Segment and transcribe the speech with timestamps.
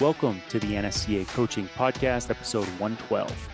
[0.00, 3.48] Welcome to the NSCA Coaching Podcast, episode 112.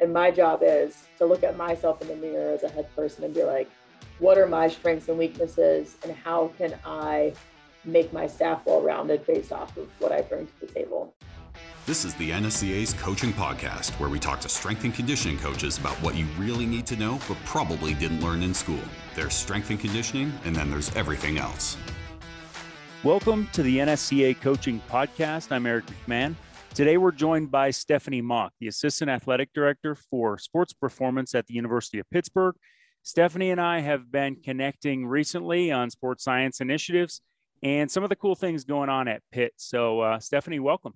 [0.00, 3.22] And my job is to look at myself in the mirror as a head person
[3.22, 3.70] and be like,
[4.18, 7.32] what are my strengths and weaknesses, and how can I
[7.84, 11.14] make my staff well rounded based off of what I bring to the table?
[11.86, 15.94] This is the NSCA's Coaching Podcast, where we talk to strength and conditioning coaches about
[16.02, 18.82] what you really need to know but probably didn't learn in school.
[19.14, 21.76] There's strength and conditioning, and then there's everything else.
[23.04, 25.52] Welcome to the NSCA Coaching Podcast.
[25.52, 26.34] I'm Eric McMahon.
[26.74, 31.54] Today we're joined by Stephanie Mock, the Assistant Athletic Director for Sports Performance at the
[31.54, 32.56] University of Pittsburgh.
[33.04, 37.20] Stephanie and I have been connecting recently on sports science initiatives
[37.62, 39.52] and some of the cool things going on at Pitt.
[39.58, 40.94] So, uh, Stephanie, welcome.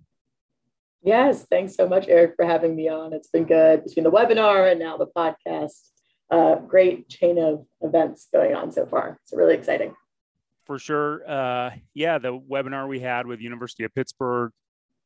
[1.05, 3.13] Yes, thanks so much, Eric, for having me on.
[3.13, 5.79] It's been good between the webinar and now the podcast.
[6.29, 9.21] Uh, great chain of events going on so far.
[9.23, 9.95] It's really exciting
[10.65, 11.29] for sure.
[11.29, 14.53] Uh, yeah, the webinar we had with University of Pittsburgh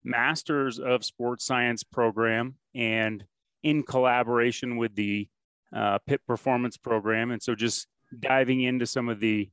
[0.05, 3.25] Masters of Sports Science program, and
[3.63, 5.29] in collaboration with the
[5.75, 7.87] uh, Pitt Performance program, and so just
[8.21, 9.51] diving into some of the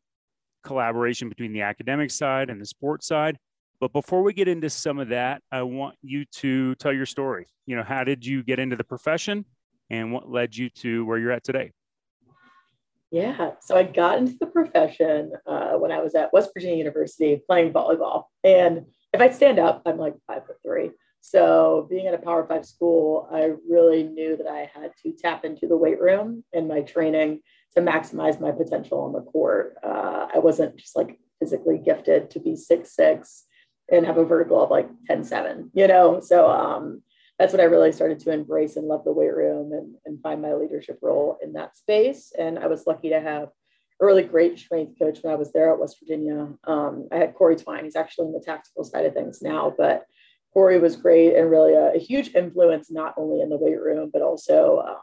[0.63, 3.37] collaboration between the academic side and the sports side.
[3.79, 7.47] But before we get into some of that, I want you to tell your story.
[7.65, 9.45] You know, how did you get into the profession,
[9.89, 11.71] and what led you to where you're at today?
[13.13, 17.39] Yeah, so I got into the profession uh, when I was at West Virginia University
[17.47, 18.23] playing volleyball.
[18.43, 20.89] And if I stand up, I'm like five foot three.
[21.21, 25.45] So being at a Power Five school, I really knew that I had to tap
[25.45, 27.41] into the weight room in my training
[27.75, 29.75] to maximize my potential on the court.
[29.83, 33.43] Uh, I wasn't just like physically gifted to be six six
[33.91, 36.19] and have a vertical of like 10 7, you know?
[36.19, 37.03] So um,
[37.39, 40.41] that's what I really started to embrace and love the weight room and, and find
[40.41, 42.31] my leadership role in that space.
[42.37, 43.49] And I was lucky to have
[44.01, 46.49] a really great strength coach when I was there at West Virginia.
[46.65, 47.83] Um, I had Corey Twine.
[47.83, 50.05] He's actually in the tactical side of things now, but
[50.53, 54.11] Corey was great and really a, a huge influence, not only in the weight room,
[54.13, 54.97] but also um,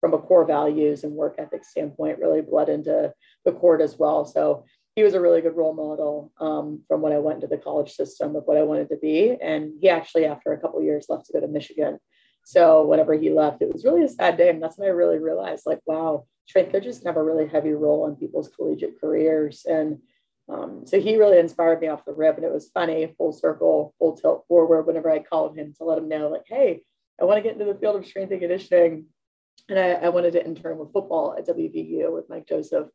[0.00, 3.12] from a core values and work ethic standpoint, really bled into
[3.44, 4.24] the court as well.
[4.24, 4.64] So
[4.94, 7.92] he was a really good role model um, from when I went into the college
[7.92, 9.36] system of what I wanted to be.
[9.40, 11.98] And he actually, after a couple years, left to go to Michigan.
[12.44, 14.50] So whenever he left, it was really a sad day.
[14.50, 17.72] And that's when I really realized, like, wow, strength coaches can have a really heavy
[17.72, 19.64] role in people's collegiate careers.
[19.68, 19.98] And
[20.48, 22.36] um, so he really inspired me off the rip.
[22.36, 25.98] And it was funny, full circle, full tilt forward, whenever I called him to let
[25.98, 26.82] him know, like, hey,
[27.20, 29.06] I want to get into the field of strength and conditioning.
[29.68, 32.88] And I, I wanted to intern with football at WVU with Mike Joseph.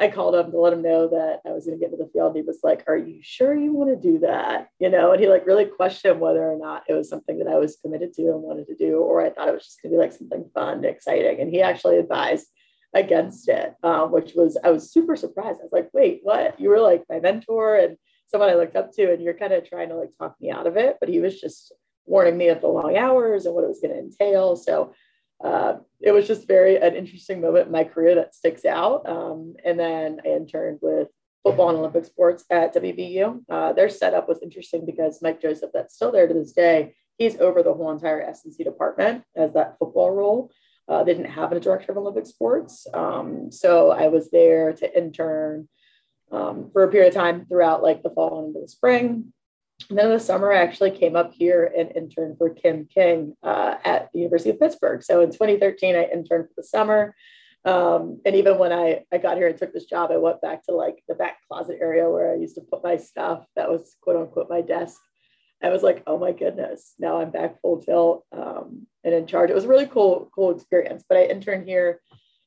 [0.00, 2.10] I called him to let him know that I was going to get to the
[2.10, 2.34] field.
[2.34, 5.28] He was like, "Are you sure you want to do that?" You know, and he
[5.28, 8.42] like really questioned whether or not it was something that I was committed to and
[8.42, 10.84] wanted to do, or I thought it was just going to be like something fun,
[10.86, 11.40] exciting.
[11.40, 12.46] And he actually advised
[12.94, 15.60] against it, um, which was I was super surprised.
[15.60, 16.58] I was like, "Wait, what?
[16.58, 19.68] You were like my mentor and someone I looked up to, and you're kind of
[19.68, 21.74] trying to like talk me out of it." But he was just
[22.06, 24.56] warning me of the long hours and what it was going to entail.
[24.56, 24.94] So
[25.42, 29.08] uh, it was just very an interesting moment in my career that sticks out.
[29.08, 31.08] Um, and then I interned with
[31.42, 33.42] football and Olympic sports at WVU.
[33.48, 37.38] Uh, their setup was interesting because Mike Joseph, that's still there to this day, he's
[37.38, 40.50] over the whole entire S&C department as that football role.
[40.88, 42.86] Uh, they didn't have a director of Olympic sports.
[42.92, 45.68] Um, so I was there to intern
[46.32, 49.32] um, for a period of time throughout like the fall and into the spring.
[49.88, 53.36] And then in the summer, I actually came up here and interned for Kim King
[53.42, 55.02] uh, at the University of Pittsburgh.
[55.02, 57.14] So in 2013, I interned for the summer.
[57.64, 60.64] Um, and even when I, I got here and took this job, I went back
[60.64, 63.44] to like the back closet area where I used to put my stuff.
[63.56, 65.00] That was quote unquote my desk.
[65.62, 69.50] I was like, oh my goodness, now I'm back full tilt um, and in charge.
[69.50, 71.04] It was a really cool, cool experience.
[71.06, 72.00] But I interned here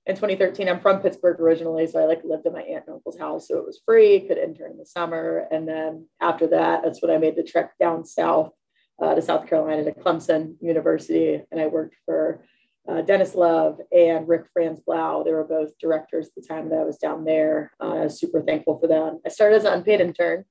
[0.06, 3.18] in 2013 i'm from pittsburgh originally so i like lived in my aunt and uncle's
[3.18, 7.02] house so it was free could intern in the summer and then after that that's
[7.02, 8.52] when i made the trek down south
[9.02, 12.44] uh, to south carolina to clemson university and i worked for
[12.90, 15.24] uh, dennis love and rick franz blau.
[15.24, 17.72] They were both directors at the time that i was down there.
[17.82, 19.20] Uh, i was super thankful for them.
[19.26, 20.44] I started as an unpaid intern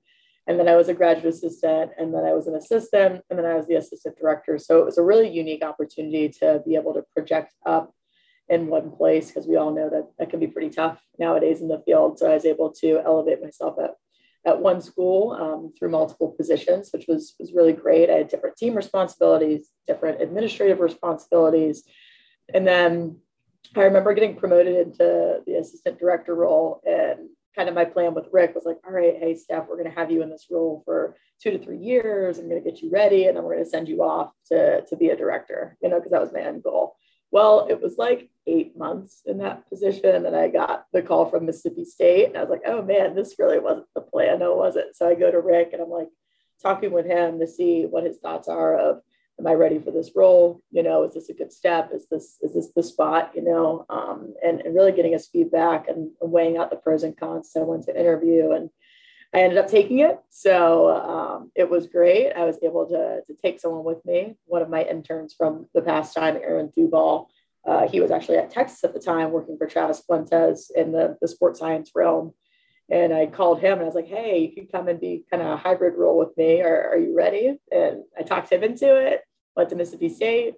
[0.47, 3.45] and then i was a graduate assistant and then i was an assistant and then
[3.45, 4.59] i was the assistant director.
[4.59, 7.93] So it was a really unique opportunity to be able to project up
[8.53, 11.69] in one place because we all know that that can be pretty tough nowadays in
[11.69, 12.19] the field.
[12.19, 13.93] So I was able to elevate myself at,
[14.47, 18.11] at one school um, through multiple positions, which was, was really great.
[18.11, 21.85] I had different team responsibilities, different administrative responsibilities.
[22.53, 23.17] And then
[23.75, 28.29] I remember getting promoted into the assistant director role and kind of my plan with
[28.33, 30.83] Rick was like, all right, hey, Steph, we're going to have you in this role
[30.85, 32.39] for two to three years.
[32.39, 34.83] I'm going to get you ready, and then we're going to send you off to,
[34.87, 36.97] to be a director, you know, because that was my end goal.
[37.33, 40.15] Well, it was like eight months in that position.
[40.15, 42.27] And then I got the call from Mississippi State.
[42.27, 44.39] And I was like, oh man, this really wasn't the plan.
[44.39, 44.95] No, was it?
[44.95, 46.09] So I go to Rick and I'm like,
[46.63, 49.03] talking with him to see what his thoughts are of
[49.39, 50.63] am I ready for this role?
[50.71, 51.91] You know, is this a good step?
[51.93, 53.33] Is this is this the spot?
[53.35, 57.17] You know, um, and, and really getting his feedback and weighing out the pros and
[57.17, 57.51] cons.
[57.53, 58.71] So I went to interview and
[59.35, 60.19] I ended up taking it.
[60.29, 62.33] So um, it was great.
[62.33, 65.83] I was able to, to take someone with me, one of my interns from the
[65.83, 67.31] past time, Aaron Duval.
[67.67, 71.17] Uh, he was actually at Texas at the time working for Travis Fuentes in the,
[71.21, 72.33] the sports science realm.
[72.91, 75.43] And I called him and I was like, hey, you can come and be kind
[75.43, 76.61] of a hybrid role with me.
[76.61, 77.59] Are, are you ready?
[77.71, 79.23] And I talked him into it,
[79.57, 80.55] went to Mississippi State,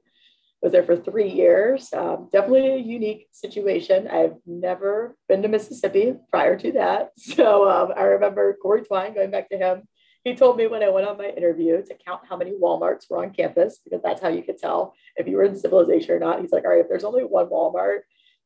[0.65, 1.93] was there for three years.
[1.93, 4.09] Um, definitely a unique situation.
[4.09, 7.11] I've never been to Mississippi prior to that.
[7.19, 9.83] So um, I remember Corey Twine going back to him.
[10.25, 13.23] He told me when I went on my interview to count how many Walmarts were
[13.23, 16.41] on campus because that's how you could tell if you were in civilization or not.
[16.41, 18.01] He's like, all right, if there's only one Walmart,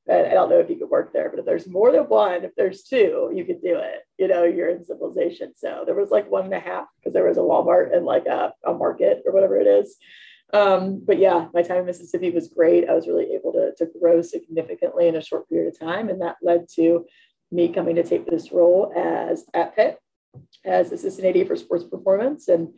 [0.08, 2.44] and I don't know if you could work there, but if there's more than one,
[2.44, 4.00] if there's two, you could do it.
[4.16, 5.52] You know, you're in civilization.
[5.54, 8.26] So there was like one and a half because there was a Walmart and like
[8.26, 9.96] a, a market or whatever it is.
[10.52, 12.88] Um, but yeah, my time in Mississippi was great.
[12.88, 16.08] I was really able to, to grow significantly in a short period of time.
[16.08, 17.04] And that led to
[17.50, 19.98] me coming to take this role as at Pitt
[20.64, 22.48] as assistant AD for sports performance.
[22.48, 22.68] And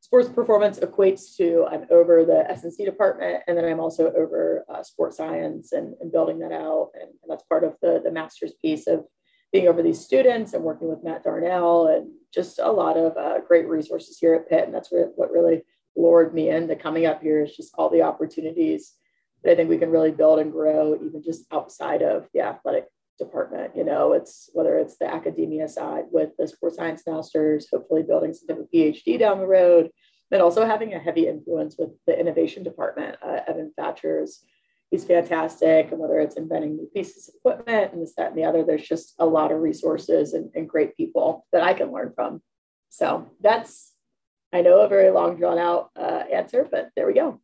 [0.00, 4.82] sports performance equates to I'm over the S&C department, and then I'm also over uh,
[4.82, 6.90] sports science and, and, building that out.
[6.94, 9.04] And, and, that's part of the, the master's piece of
[9.52, 13.40] being over these students and working with Matt Darnell and just a lot of uh,
[13.46, 14.64] great resources here at Pitt.
[14.64, 15.62] And that's what really
[15.98, 18.94] lured me into coming up here is just all the opportunities
[19.42, 22.86] that I think we can really build and grow, even just outside of the athletic
[23.18, 23.72] department.
[23.76, 28.32] You know, it's whether it's the academia side with the sports science masters, hopefully building
[28.32, 29.90] some type of PhD down the road,
[30.30, 33.16] but also having a heavy influence with the innovation department.
[33.22, 34.44] Uh, Evan Thatcher's,
[34.90, 35.90] he's fantastic.
[35.90, 38.86] And whether it's inventing new pieces of equipment and this, that, and the other, there's
[38.86, 42.40] just a lot of resources and, and great people that I can learn from.
[42.88, 43.92] So that's,
[44.52, 47.40] I know, a very long, drawn out uh, answer, but there we go.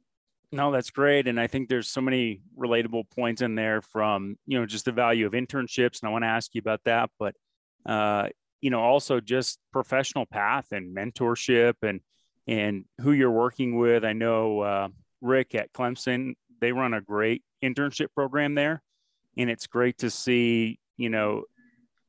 [0.53, 1.27] No, that's great.
[1.27, 4.93] And I think there's so many relatable points in there from, you know, just the
[4.93, 6.01] value of internships.
[6.01, 7.11] And I want to ask you about that.
[7.19, 7.35] But,
[7.85, 8.29] uh,
[8.61, 12.01] you know, also just professional path and mentorship and,
[12.47, 14.05] and who you're working with.
[14.05, 14.89] I know uh,
[15.21, 18.81] Rick at Clemson, they run a great internship program there.
[19.37, 21.45] And it's great to see, you know,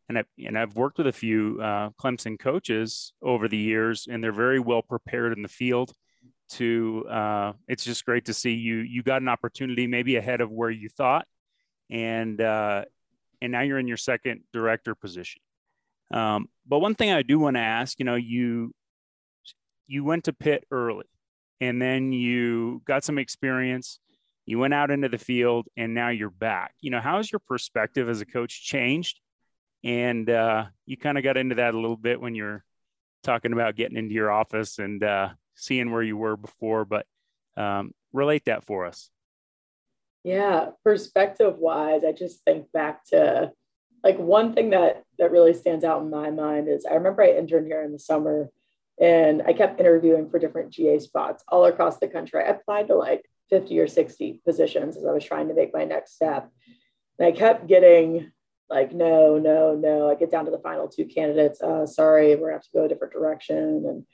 [0.07, 4.23] and I've, and I've worked with a few uh, Clemson coaches over the years, and
[4.23, 5.91] they're very well prepared in the field
[6.47, 10.51] to uh, it's just great to see you you got an opportunity maybe ahead of
[10.51, 11.25] where you thought
[11.89, 12.85] and uh,
[13.41, 15.41] and now you're in your second director position.
[16.11, 18.71] Um, but one thing i do want to ask you know you
[19.87, 21.05] you went to pitt early
[21.59, 23.99] and then you got some experience
[24.45, 26.75] you went out into the field and now you're back.
[26.79, 29.19] You know how has your perspective as a coach changed
[29.85, 32.65] and uh, you kind of got into that a little bit when you're
[33.23, 37.05] talking about getting into your office and uh, seeing where you were before, but
[37.55, 39.11] um, relate that for us.
[40.23, 43.51] Yeah, perspective wise, I just think back to
[44.03, 47.33] like one thing that that really stands out in my mind is I remember I
[47.33, 48.49] interned here in the summer
[48.99, 52.43] and I kept interviewing for different GA spots all across the country.
[52.43, 55.85] I applied to like 50 or 60 positions as I was trying to make my
[55.85, 56.49] next step.
[57.19, 58.31] And I kept getting
[58.69, 60.09] like, no, no, no.
[60.09, 61.61] I get down to the final two candidates.
[61.61, 63.85] Uh, sorry, we're gonna have to go a different direction.
[63.87, 64.05] And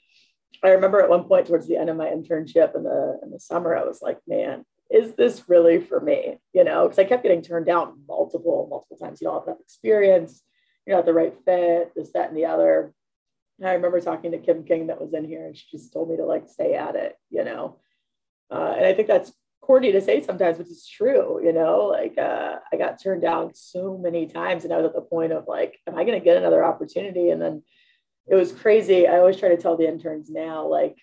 [0.63, 3.39] I remember at one point towards the end of my internship in the in the
[3.39, 6.38] summer, I was like, man, is this really for me?
[6.53, 9.22] You know, because I kept getting turned down multiple, multiple times.
[9.22, 10.43] You don't have enough experience,
[10.86, 12.93] you're not the right fit, this, that, and the other.
[13.60, 16.10] And I remember talking to Kim King that was in here, and she just told
[16.10, 17.77] me to like stay at it, you know.
[18.51, 19.31] Uh, and I think that's
[19.62, 21.86] corny to say sometimes, but it's true, you know.
[21.86, 25.32] Like uh, I got turned down so many times, and I was at the point
[25.32, 27.30] of like, am I going to get another opportunity?
[27.30, 27.63] And then
[28.27, 29.08] it was crazy.
[29.08, 30.98] I always try to tell the interns now, like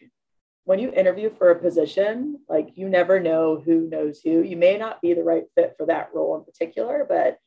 [0.65, 4.43] when you interview for a position, like you never know who knows who.
[4.43, 7.39] You may not be the right fit for that role in particular, but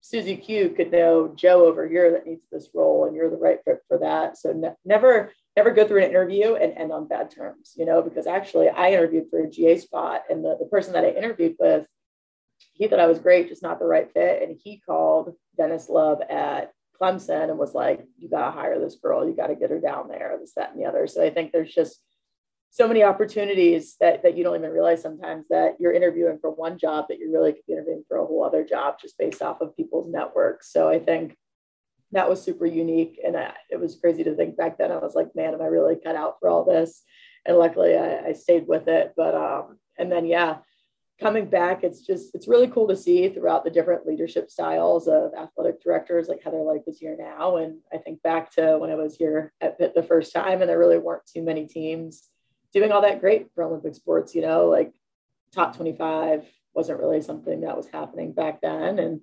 [0.00, 3.58] Susie Q could know Joe over here that needs this role, and you're the right
[3.64, 4.36] fit for that.
[4.36, 8.02] So ne- never, never go through an interview and end on bad terms, you know,
[8.02, 11.56] because actually I interviewed for a GA spot, and the, the person that I interviewed
[11.58, 11.86] with,
[12.72, 14.42] he thought I was great, just not the right fit.
[14.42, 18.96] And he called Dennis Love at Clemson and was like, you got to hire this
[18.96, 21.06] girl, you got to get her down there, this, that, and the other.
[21.06, 22.00] So I think there's just
[22.70, 26.78] so many opportunities that, that you don't even realize sometimes that you're interviewing for one
[26.78, 29.60] job that you really could be interviewing for a whole other job just based off
[29.60, 30.72] of people's networks.
[30.72, 31.36] So I think
[32.12, 33.20] that was super unique.
[33.24, 34.92] And I, it was crazy to think back then.
[34.92, 37.02] I was like, man, am I really cut out for all this?
[37.44, 39.14] And luckily I, I stayed with it.
[39.16, 40.58] But, um, and then, yeah,
[41.20, 45.32] coming back, it's just it's really cool to see throughout the different leadership styles of
[45.34, 47.56] athletic directors like Heather Lyke is here now.
[47.56, 50.68] And I think back to when I was here at Pitt the first time, and
[50.68, 52.28] there really weren't too many teams
[52.72, 54.92] doing all that great for Olympic sports, you know, like
[55.54, 58.98] top 25 wasn't really something that was happening back then.
[58.98, 59.20] And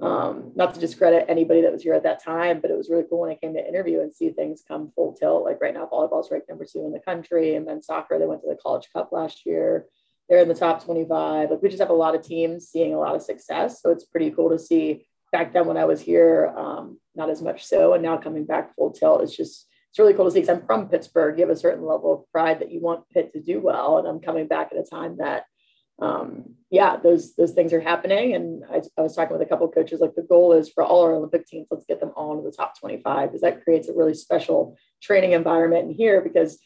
[0.00, 3.04] um, not to discredit anybody that was here at that time, but it was really
[3.08, 5.44] cool when I came to interview and see things come full tilt.
[5.44, 8.42] Like right now, volleyball's ranked number two in the country, and then soccer, they went
[8.42, 9.86] to the College Cup last year
[10.28, 11.50] they're in the top 25.
[11.50, 13.80] Like we just have a lot of teams seeing a lot of success.
[13.80, 17.42] So it's pretty cool to see back then when I was here, um, not as
[17.42, 17.94] much so.
[17.94, 20.66] And now coming back full tilt, it's just, it's really cool to see because I'm
[20.66, 21.38] from Pittsburgh.
[21.38, 23.98] You have a certain level of pride that you want Pitt to do well.
[23.98, 25.44] And I'm coming back at a time that,
[26.00, 28.34] um, yeah, those those things are happening.
[28.34, 30.84] And I, I was talking with a couple of coaches, like the goal is for
[30.84, 33.88] all our Olympic teams, let's get them all into the top 25 because that creates
[33.88, 36.58] a really special training environment in here because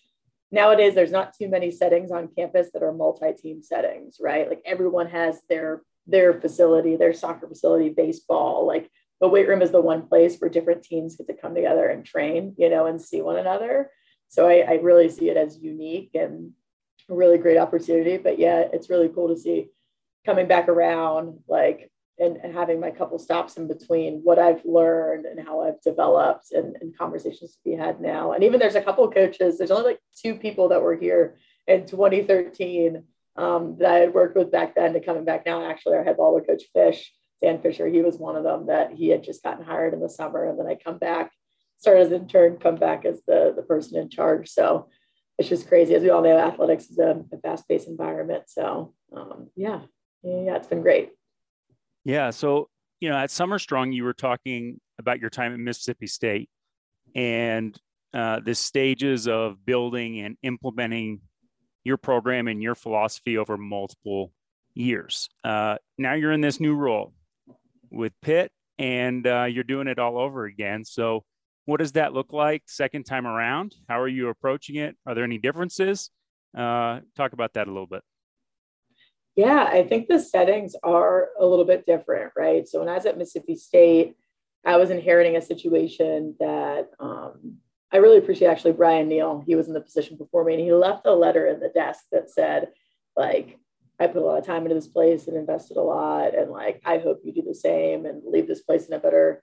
[0.53, 5.09] nowadays there's not too many settings on campus that are multi-team settings right like everyone
[5.09, 8.89] has their their facility their soccer facility baseball like
[9.21, 12.05] the weight room is the one place where different teams get to come together and
[12.05, 13.91] train you know and see one another
[14.29, 16.53] so i, I really see it as unique and
[17.11, 19.69] a really great opportunity but yeah it's really cool to see
[20.25, 25.25] coming back around like and, and having my couple stops in between what I've learned
[25.25, 28.33] and how I've developed and, and conversations to be had now.
[28.33, 31.87] And even there's a couple coaches, there's only like two people that were here in
[31.87, 33.05] 2013
[33.37, 35.69] um, that I had worked with back then to coming back now.
[35.69, 39.09] Actually, our head volleyball coach Fish, Dan Fisher, he was one of them that he
[39.09, 40.45] had just gotten hired in the summer.
[40.49, 41.33] And then I come back,
[41.79, 44.51] start as an intern, come back as the, the person in charge.
[44.51, 44.89] So
[45.39, 45.95] it's just crazy.
[45.95, 48.45] As we all know, athletics is a, a fast paced environment.
[48.47, 49.81] So um, yeah,
[50.23, 51.11] yeah, it's been great.
[52.05, 52.31] Yeah.
[52.31, 52.69] So,
[53.01, 56.49] you know, at Summer Strong, you were talking about your time at Mississippi State
[57.15, 57.77] and
[58.15, 61.21] uh, the stages of building and implementing
[61.85, 64.33] your program and your philosophy over multiple
[64.75, 65.29] years.
[65.43, 67.13] Uh, now you're in this new role
[67.91, 70.85] with Pitt and uh, you're doing it all over again.
[70.85, 71.25] So,
[71.65, 73.75] what does that look like second time around?
[73.89, 74.97] How are you approaching it?
[75.07, 76.11] Are there any differences?
[76.57, 78.03] Uh, talk about that a little bit.
[79.37, 82.69] Yeah, I think the settings are a little bit different, right?
[82.69, 84.15] So when I was at Mississippi State,
[84.65, 87.57] I was inheriting a situation that um,
[87.91, 89.43] I really appreciate actually Brian Neal.
[89.47, 92.05] He was in the position before me and he left a letter in the desk
[92.13, 92.69] that said,
[93.17, 93.59] like,
[93.99, 96.35] I put a lot of time into this place and invested a lot.
[96.35, 99.43] And like, I hope you do the same and leave this place in a better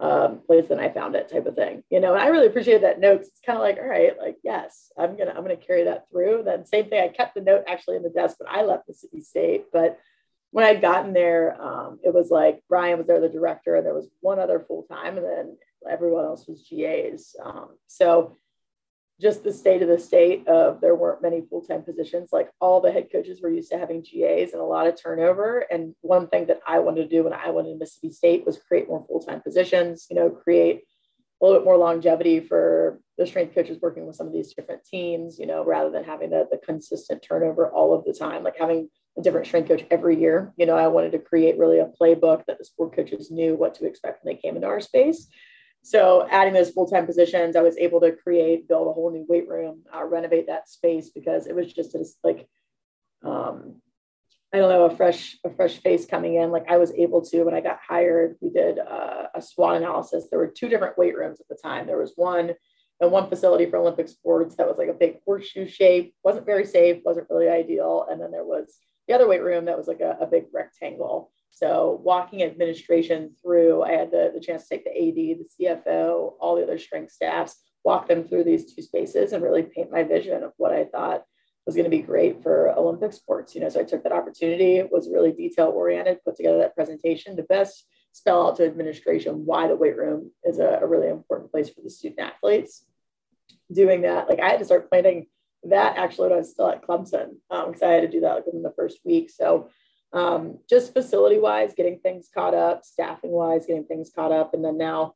[0.00, 2.80] um, place than I found it type of thing, you know, and I really appreciate
[2.82, 3.20] that note.
[3.20, 5.84] It's kind of like, all right, like, yes, I'm going to, I'm going to carry
[5.84, 6.42] that through.
[6.44, 7.02] Then same thing.
[7.02, 9.66] I kept the note actually in the desk, but I left Mississippi State.
[9.72, 9.98] But
[10.50, 13.94] when I'd gotten there, um, it was like Brian was there, the director, and there
[13.94, 15.56] was one other full time, and then
[15.88, 17.36] everyone else was GAs.
[17.44, 18.38] Um, so
[19.20, 22.30] just the state of the state of there weren't many full-time positions.
[22.32, 25.64] Like all the head coaches were used to having GAs and a lot of turnover.
[25.70, 28.58] And one thing that i wanted to do when i went to mississippi state was
[28.68, 30.82] create more full-time positions you know create
[31.40, 34.84] a little bit more longevity for the strength coaches working with some of these different
[34.84, 38.42] teams you know rather than having the, the consistent turnover all of the time.
[38.42, 41.78] Like having a different strength coach every year you know i wanted to create really
[41.78, 44.80] a playbook that the sport coaches knew what to expect when they came into our
[44.80, 45.28] space
[45.84, 49.46] so adding those full-time positions, I was able to create, build a whole new weight
[49.46, 52.48] room, uh, renovate that space because it was just a, like,
[53.22, 53.82] um,
[54.50, 56.50] I don't know, a fresh, a fresh face coming in.
[56.50, 60.28] Like I was able to, when I got hired, we did uh, a SWOT analysis.
[60.30, 61.86] There were two different weight rooms at the time.
[61.86, 62.54] There was one
[63.00, 66.64] and one facility for Olympic sports that was like a big horseshoe shape, wasn't very
[66.64, 68.06] safe, wasn't really ideal.
[68.08, 71.30] And then there was the other weight room that was like a, a big rectangle.
[71.54, 76.32] So walking administration through, I had the, the chance to take the AD, the CFO,
[76.40, 80.02] all the other strength staffs, walk them through these two spaces and really paint my
[80.02, 81.22] vision of what I thought
[81.64, 83.54] was going to be great for Olympic sports.
[83.54, 87.36] You know, so I took that opportunity, was really detail oriented, put together that presentation
[87.36, 91.52] to best spell out to administration why the weight room is a, a really important
[91.52, 92.84] place for the student athletes.
[93.72, 95.26] Doing that, like I had to start planning
[95.64, 98.34] that actually when I was still at Clemson because um, I had to do that
[98.34, 99.30] like, within the first week.
[99.30, 99.70] So
[100.14, 104.54] um, just facility wise, getting things caught up, staffing wise, getting things caught up.
[104.54, 105.14] And then now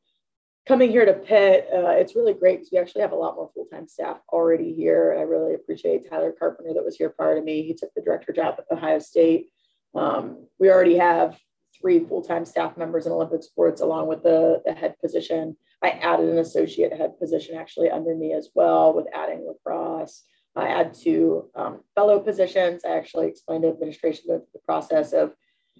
[0.66, 3.50] coming here to Pitt, uh, it's really great because we actually have a lot more
[3.54, 5.16] full time staff already here.
[5.16, 7.62] I really appreciate Tyler Carpenter that was here prior to me.
[7.62, 9.46] He took the director job at Ohio State.
[9.94, 11.38] Um, we already have
[11.80, 15.56] three full time staff members in Olympic sports, along with the, the head position.
[15.80, 20.24] I added an associate head position actually under me as well, with adding lacrosse.
[20.58, 22.84] I add two um, fellow positions.
[22.84, 25.32] I actually explained to administration the, the, process of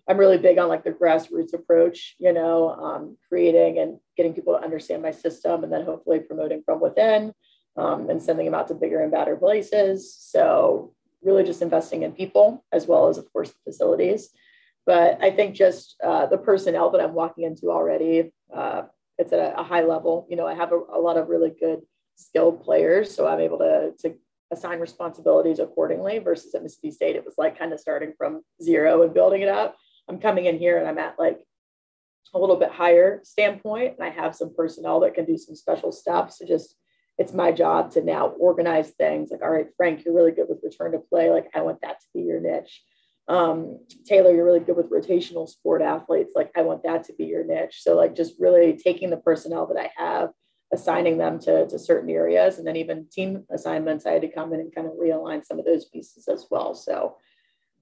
[0.08, 4.56] I'm really big on like the grassroots approach, you know, um, creating and getting people
[4.56, 7.32] to understand my system and then hopefully promoting from within
[7.76, 10.16] um, and sending them out to bigger and better places.
[10.18, 14.30] So really just investing in people as well as, of course, the facilities.
[14.86, 18.82] But I think just uh, the personnel that I'm walking into already, uh,
[19.18, 20.26] it's at a, a, high level.
[20.30, 21.80] You know, I have a, a, lot of really good
[22.16, 24.14] skilled players, so I'm able to, to
[24.50, 29.02] assign responsibilities accordingly versus at Mississippi State, it was like kind of starting from zero
[29.02, 29.76] and building it up.
[30.08, 31.40] I'm coming in here and I'm at like
[32.34, 35.92] a little bit higher standpoint and I have some personnel that can do some special
[35.92, 36.32] stuff.
[36.32, 36.74] So just
[37.18, 40.62] it's my job to now organize things like, all right, Frank, you're really good with
[40.62, 41.30] return to play.
[41.30, 42.80] Like, I want that to be your niche.
[43.26, 46.32] Um, Taylor, you're really good with rotational sport athletes.
[46.36, 47.80] Like, I want that to be your niche.
[47.82, 50.30] So, like, just really taking the personnel that I have,
[50.72, 54.52] assigning them to, to certain areas, and then even team assignments, I had to come
[54.52, 56.74] in and kind of realign some of those pieces as well.
[56.74, 57.16] So,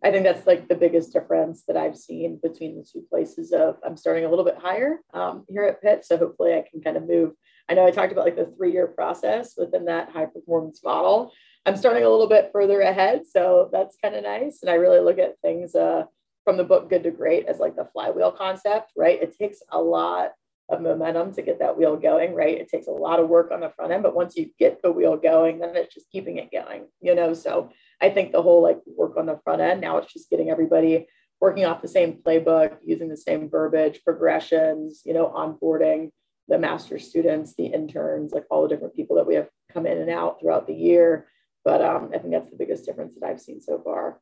[0.03, 3.77] I think that's like the biggest difference that I've seen between the two places of
[3.85, 6.05] I'm starting a little bit higher um, here at Pitt.
[6.05, 7.33] So hopefully I can kind of move.
[7.69, 11.33] I know I talked about like the three-year process within that high performance model.
[11.65, 13.23] I'm starting a little bit further ahead.
[13.29, 14.61] So that's kind of nice.
[14.63, 16.05] And I really look at things uh,
[16.45, 19.21] from the book Good to Great as like the flywheel concept, right?
[19.21, 20.33] It takes a lot
[20.69, 22.59] of momentum to get that wheel going, right?
[22.59, 24.91] It takes a lot of work on the front end, but once you get the
[24.91, 27.35] wheel going, then it's just keeping it going, you know?
[27.35, 27.71] So
[28.01, 31.07] I think the whole like work on the front end, now it's just getting everybody
[31.41, 36.11] working off the same playbook, using the same verbiage, progressions, you know, onboarding
[36.49, 39.99] the master students, the interns, like all the different people that we have come in
[39.99, 41.29] and out throughout the year.
[41.65, 44.21] But um, I think that's the biggest difference that I've seen so far.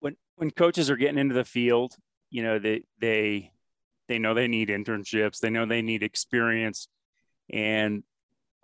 [0.00, 1.96] When when coaches are getting into the field,
[2.30, 3.52] you know, they they
[4.08, 6.88] they know they need internships, they know they need experience.
[7.50, 8.02] And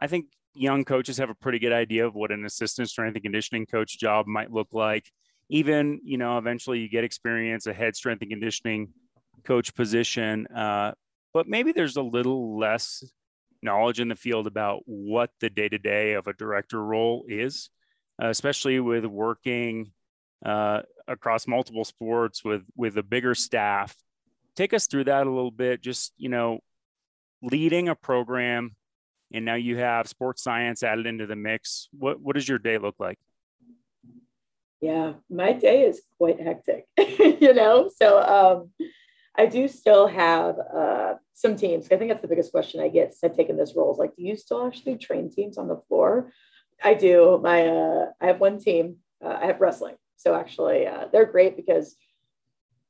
[0.01, 3.23] I think young coaches have a pretty good idea of what an assistant strength and
[3.23, 5.11] conditioning coach job might look like.
[5.51, 8.89] Even, you know, eventually you get experience, a head strength and conditioning
[9.45, 10.47] coach position.
[10.47, 10.93] Uh,
[11.33, 13.05] but maybe there's a little less
[13.63, 17.71] knowledge in the field about what the day to day of a director role is,
[18.23, 19.91] uh, especially with working
[20.45, 23.97] uh, across multiple sports with with a bigger staff
[24.55, 25.83] take us through that a little bit.
[25.83, 26.61] Just you know,
[27.43, 28.77] leading a program,
[29.33, 31.89] and now you have sports science added into the mix.
[31.93, 33.19] What what does your day look like?
[34.81, 36.87] Yeah, my day is quite hectic.
[36.99, 38.87] you know, so um,
[39.37, 41.87] I do still have uh, some teams.
[41.91, 43.93] I think that's the biggest question I get since I've taken this role.
[43.93, 46.33] Is like, do you still actually train teams on the floor?
[46.83, 47.41] I do.
[47.43, 48.97] My uh, I have one team.
[49.25, 49.97] Uh, I have wrestling.
[50.17, 51.97] So actually, uh, they're great because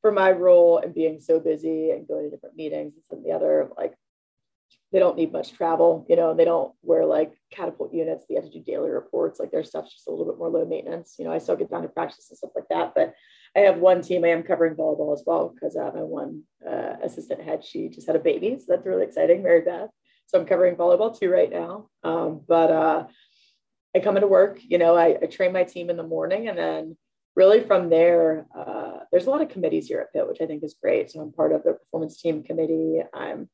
[0.04, 3.70] for my role and being so busy and going to different meetings and the other,
[3.78, 3.94] like
[4.92, 8.26] they don't need much travel, you know, they don't wear like catapult units.
[8.28, 9.40] They have to do daily reports.
[9.40, 11.14] Like their stuff's just a little bit more low maintenance.
[11.18, 12.92] You know, I still get down to practice and stuff like that.
[12.94, 13.14] But
[13.56, 16.96] I have one team I am covering volleyball as well because uh, my one uh,
[17.02, 18.58] assistant head, she just had a baby.
[18.58, 19.88] So that's really exciting, Mary Beth.
[20.26, 21.88] So I'm covering volleyball too right now.
[22.02, 23.06] Um, but uh,
[23.96, 26.58] I come into work, you know, I, I train my team in the morning and
[26.58, 26.98] then
[27.36, 28.73] really from there, uh,
[29.14, 31.08] there's a lot of committees here at Pitt, which I think is great.
[31.08, 33.00] So I'm part of the performance team committee.
[33.14, 33.48] I'm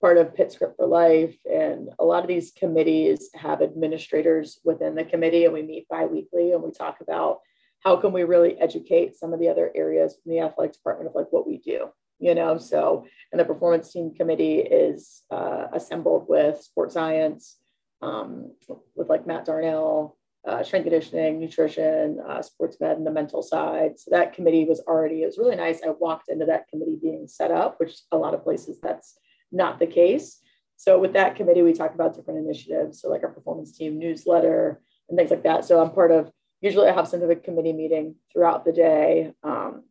[0.00, 1.36] part of Pitt Script for Life.
[1.50, 6.52] And a lot of these committees have administrators within the committee, and we meet bi-weekly
[6.52, 7.40] and we talk about
[7.80, 11.16] how can we really educate some of the other areas in the athletic department of
[11.16, 16.26] like what we do you know so and the performance team committee is uh, assembled
[16.28, 17.56] with sports science
[18.02, 18.52] um,
[18.94, 23.98] with like matt darnell uh, strength conditioning, nutrition, uh, sports med, and the mental side.
[23.98, 25.80] So that committee was already, it was really nice.
[25.82, 29.18] I walked into that committee being set up, which a lot of places that's
[29.52, 30.40] not the case.
[30.76, 33.00] So with that committee, we talk about different initiatives.
[33.00, 35.66] So like our performance team newsletter and things like that.
[35.66, 36.30] So I'm part of,
[36.62, 39.32] usually I have some of a committee meeting throughout the day.
[39.42, 39.84] Um,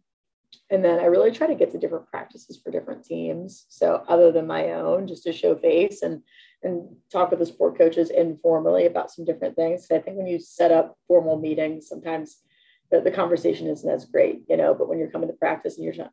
[0.71, 3.65] and then I really try to get to different practices for different teams.
[3.69, 6.23] So other than my own, just to show face and
[6.63, 9.87] and talk with the sport coaches informally about some different things.
[9.91, 12.37] I think when you set up formal meetings, sometimes
[12.91, 15.85] the, the conversation isn't as great, you know, but when you're coming to practice and
[15.85, 16.07] you're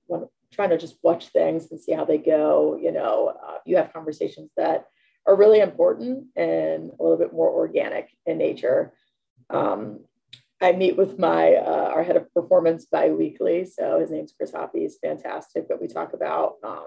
[0.53, 3.93] trying, to just watch things and see how they go, you know, uh, you have
[3.93, 4.87] conversations that
[5.27, 8.93] are really important and a little bit more organic in nature.
[9.51, 10.01] Um,
[10.61, 13.67] I meet with my uh, our head of performance bi-weekly.
[13.67, 14.81] So his name's Chris Hoppy.
[14.81, 15.69] He's fantastic.
[15.69, 16.87] But we talk about um,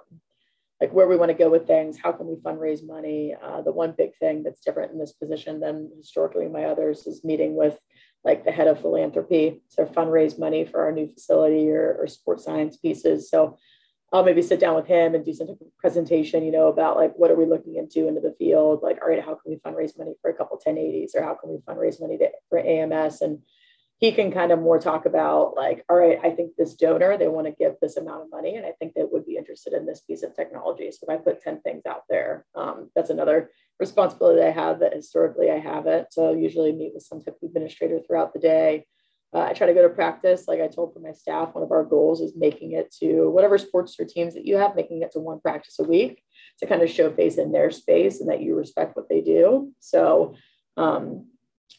[0.81, 1.97] like where we want to go with things.
[2.01, 3.35] How can we fundraise money?
[3.41, 7.23] Uh, the one big thing that's different in this position than historically my others is
[7.23, 7.77] meeting with
[8.23, 12.43] like the head of philanthropy to fundraise money for our new facility or, or sports
[12.43, 13.29] science pieces.
[13.29, 13.57] So
[14.11, 17.29] I'll maybe sit down with him and do some presentation, you know, about like what
[17.29, 18.79] are we looking into into the field?
[18.81, 21.51] Like, all right, how can we fundraise money for a couple 1080s or how can
[21.51, 23.21] we fundraise money to, for AMS?
[23.21, 23.39] And
[23.99, 27.27] he can kind of more talk about like, all right, I think this donor, they
[27.27, 29.85] want to give this amount of money and I think they would be interested in
[29.85, 30.89] this piece of technology.
[30.91, 34.93] So if I put 10 things out there, um, that's another responsibility I have that
[34.93, 36.13] historically I haven't.
[36.13, 38.85] So I usually meet with some type of administrator throughout the day.
[39.33, 40.47] uh, I try to go to practice.
[40.47, 43.57] Like I told for my staff, one of our goals is making it to whatever
[43.57, 46.23] sports or teams that you have, making it to one practice a week
[46.59, 49.73] to kind of show face in their space and that you respect what they do.
[49.81, 50.35] So,
[50.77, 51.27] um,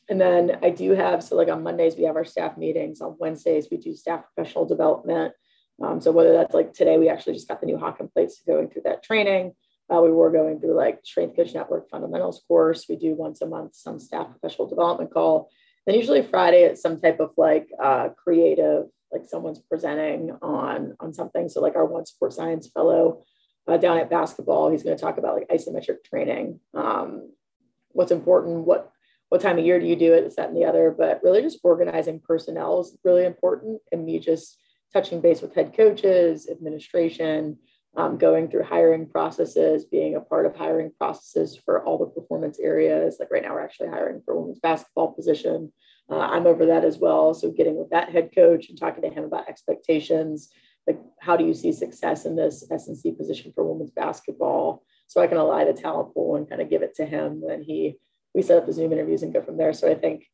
[0.09, 3.01] and then I do have, so like on Mondays, we have our staff meetings.
[3.01, 5.35] On Wednesdays, we do staff professional development.
[5.83, 8.69] Um, so whether that's like today, we actually just got the new Hawkin plates going
[8.69, 9.53] through that training.
[9.89, 12.87] Uh, we were going through like Strength Coach Network fundamentals course.
[12.89, 15.51] We do once a month some staff professional development call.
[15.87, 21.13] Then usually Friday it's some type of like uh, creative, like someone's presenting on on
[21.15, 21.49] something.
[21.49, 23.23] So like our one sports science fellow
[23.67, 27.33] uh, down at basketball, he's going to talk about like isometric training, um,
[27.93, 28.90] what's important, what
[29.31, 30.95] what time of year do you do it, that, and the other.
[30.97, 33.81] But really just organizing personnel is really important.
[33.91, 34.59] And me just
[34.93, 37.57] touching base with head coaches, administration,
[37.97, 42.59] um, going through hiring processes, being a part of hiring processes for all the performance
[42.59, 43.17] areas.
[43.19, 45.73] Like right now, we're actually hiring for women's basketball position.
[46.11, 47.35] Uh, I'm over that as well.
[47.35, 50.51] So getting with that head coach and talking to him about expectations,
[50.87, 54.83] like how do you see success in this SNC position for women's basketball?
[55.07, 57.43] So I can ally the talent pool and kind of give it to him.
[57.47, 57.97] Then he,
[58.35, 59.73] we set up the Zoom interviews and go from there.
[59.73, 60.27] So I think,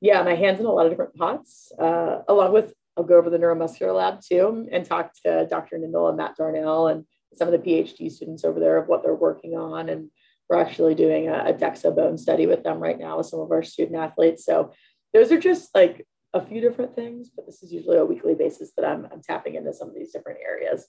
[0.00, 3.30] yeah, my hands in a lot of different pots, uh, along with I'll go over
[3.30, 5.78] the neuromuscular lab too and talk to Dr.
[5.78, 7.04] Nindl and Matt Darnell and
[7.34, 9.88] some of the PhD students over there of what they're working on.
[9.88, 10.10] And
[10.48, 13.50] we're actually doing a, a DEXA bone study with them right now with some of
[13.50, 14.44] our student athletes.
[14.44, 14.72] So
[15.12, 18.72] those are just like a few different things, but this is usually a weekly basis
[18.76, 20.86] that I'm, I'm tapping into some of these different areas.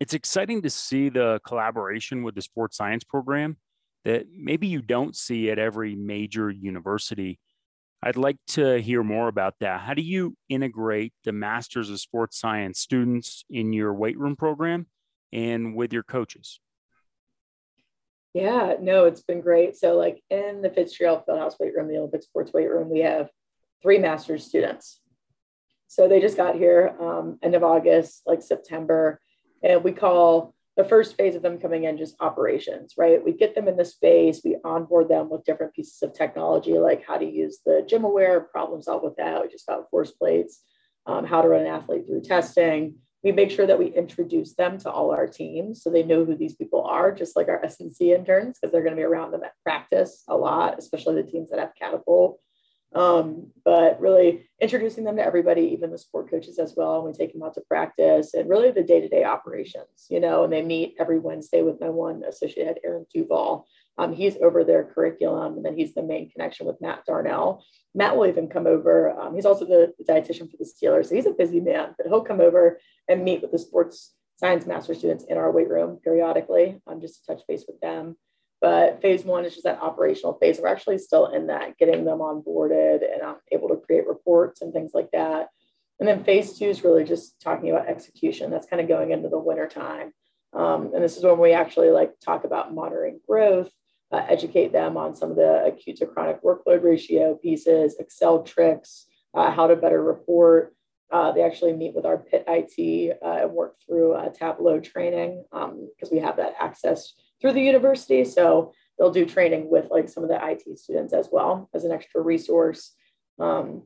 [0.00, 3.56] It's exciting to see the collaboration with the sports science program
[4.04, 7.38] that maybe you don't see at every major university.
[8.02, 9.80] I'd like to hear more about that.
[9.80, 14.86] How do you integrate the Masters of Sports Science students in your weight room program
[15.32, 16.60] and with your coaches?
[18.34, 19.76] Yeah, no, it's been great.
[19.76, 23.30] So, like in the Fitzgerald Fieldhouse weight room, the Olympic sports weight room, we have
[23.82, 25.00] three master's students.
[25.88, 29.20] So they just got here um, end of August, like September,
[29.62, 33.22] and we call the first phase of them coming in just operations, right?
[33.22, 37.04] We get them in the space, we onboard them with different pieces of technology, like
[37.04, 39.42] how to use the GymAware, problem solve with that.
[39.42, 40.62] We just got force plates,
[41.04, 42.94] um, how to run an athlete through testing.
[43.24, 46.36] We make sure that we introduce them to all our teams so they know who
[46.36, 49.42] these people are, just like our SNC interns, because they're going to be around them
[49.42, 52.38] at practice a lot, especially the teams that have catapult
[52.94, 56.96] um, but really introducing them to everybody, even the sport coaches as well.
[56.96, 60.20] And we take them out to practice and really the day to day operations, you
[60.20, 63.66] know, and they meet every Wednesday with my one associate Aaron Duval.
[63.98, 67.64] Um, he's over their curriculum, and then he's the main connection with Matt Darnell.
[67.94, 69.10] Matt will even come over.
[69.10, 72.06] Um, he's also the, the dietitian for the Steelers, so he's a busy man, but
[72.06, 75.98] he'll come over and meet with the sports science master students in our weight room
[76.02, 78.16] periodically, um, just to touch base with them.
[78.60, 80.58] But phase one is just that operational phase.
[80.60, 84.72] We're actually still in that, getting them onboarded and I'm able to create reports and
[84.72, 85.48] things like that.
[86.00, 88.50] And then phase two is really just talking about execution.
[88.50, 90.12] That's kind of going into the winter time.
[90.52, 93.70] Um, and this is when we actually like talk about monitoring growth,
[94.10, 99.06] uh, educate them on some of the acute to chronic workload ratio pieces, Excel tricks,
[99.34, 100.74] uh, how to better report.
[101.10, 106.10] Uh, they actually meet with our Pitt IT uh, and work through Tableau training because
[106.10, 108.24] um, we have that access through the university.
[108.24, 111.92] So they'll do training with like some of the IT students as well as an
[111.92, 112.94] extra resource.
[113.38, 113.84] Um,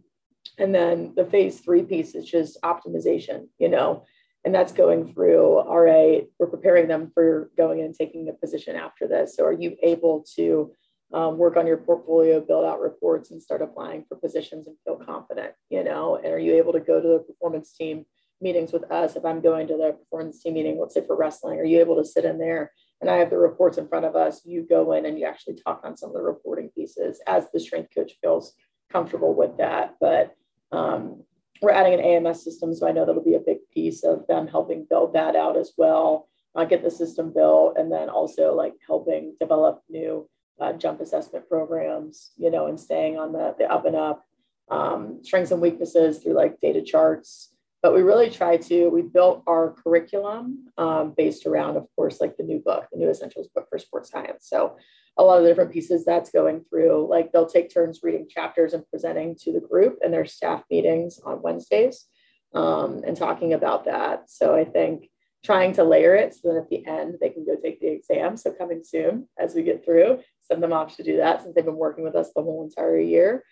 [0.58, 4.04] and then the phase three piece is just optimization, you know,
[4.44, 8.74] and that's going through, right, we're preparing them for going in and taking a position
[8.74, 9.36] after this.
[9.36, 10.72] So are you able to
[11.12, 14.96] um, work on your portfolio, build out reports and start applying for positions and feel
[14.96, 18.06] confident, you know, and are you able to go to the performance team
[18.40, 19.14] meetings with us?
[19.14, 21.96] If I'm going to the performance team meeting, let's say for wrestling, are you able
[21.96, 24.92] to sit in there and I have the reports in front of us, you go
[24.92, 28.12] in and you actually talk on some of the reporting pieces as the strength coach
[28.22, 28.54] feels
[28.90, 29.96] comfortable with that.
[30.00, 30.36] But
[30.70, 31.24] um,
[31.60, 34.46] we're adding an AMS system, so I know that'll be a big piece of them
[34.46, 38.74] helping build that out as well, uh, get the system built, and then also like
[38.86, 40.28] helping develop new
[40.60, 44.24] uh, jump assessment programs, you know, and staying on the, the up and up,
[44.70, 47.51] um, strengths and weaknesses through like data charts,
[47.82, 52.36] but we really try to we built our curriculum um, based around of course like
[52.36, 54.46] the new book the new essentials book for sports science.
[54.48, 54.76] So
[55.18, 58.72] a lot of the different pieces that's going through like they'll take turns reading chapters
[58.72, 62.06] and presenting to the group and their staff meetings on wednesdays
[62.54, 64.30] um, and talking about that.
[64.30, 65.08] So i think
[65.44, 68.36] trying to layer it so that at the end they can go take the exam
[68.36, 71.64] so coming soon as we get through send them off to do that since they've
[71.64, 73.42] been working with us the whole entire year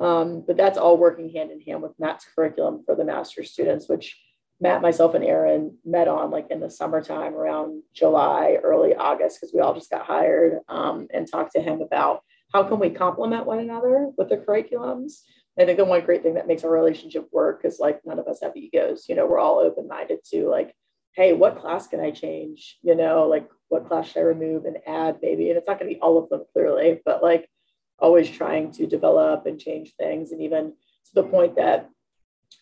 [0.00, 3.88] um, but that's all working hand in hand with Matt's curriculum for the master's students,
[3.88, 4.18] which
[4.60, 9.52] Matt, myself, and Aaron met on like in the summertime around July, early August, because
[9.52, 13.46] we all just got hired um, and talked to him about how can we complement
[13.46, 15.22] one another with the curriculums
[15.58, 18.26] I think the one great thing that makes our relationship work is like none of
[18.26, 19.06] us have egos.
[19.08, 20.74] You know, we're all open minded to like,
[21.14, 22.78] hey, what class can I change?
[22.82, 25.50] You know, like what class should I remove and add maybe?
[25.50, 27.48] And it's not going to be all of them clearly, but like
[27.98, 30.32] always trying to develop and change things.
[30.32, 30.72] And even
[31.06, 31.88] to the point that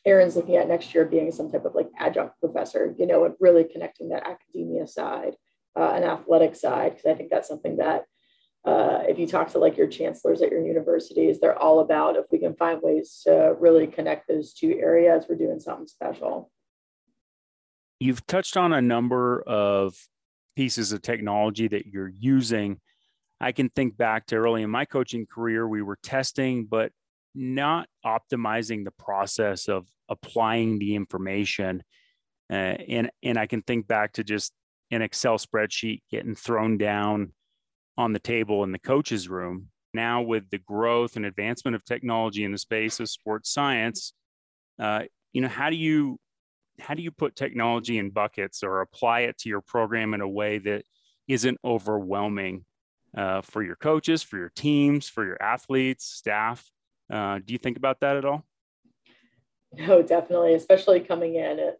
[0.05, 3.35] Aaron's looking at next year being some type of like adjunct professor, you know, and
[3.41, 5.37] really connecting that academia side
[5.77, 8.05] uh, and athletic side, because I think that's something that
[8.65, 12.27] uh, if you talk to like your chancellors at your universities, they're all about if
[12.31, 16.51] we can find ways to really connect those two areas, we're doing something special.
[17.99, 19.95] You've touched on a number of
[20.57, 22.81] pieces of technology that you're using.
[23.41, 26.93] I can think back to early in my coaching career, we were testing, but
[27.35, 31.83] not optimizing the process of applying the information.
[32.53, 34.53] Uh, and, and I can think back to just
[34.91, 37.33] an Excel spreadsheet getting thrown down
[37.97, 39.69] on the table in the coach's room.
[39.95, 44.13] Now, with the growth and advancement of technology in the space of sports science,
[44.79, 46.19] uh, you know, how do you
[46.79, 50.29] how do you put technology in buckets or apply it to your program in a
[50.29, 50.83] way that
[51.29, 52.65] isn't overwhelming
[53.17, 56.71] uh, for your coaches, for your teams, for your athletes, staff?
[57.13, 58.45] Uh, do you think about that at all?
[59.73, 61.73] No, definitely, especially coming in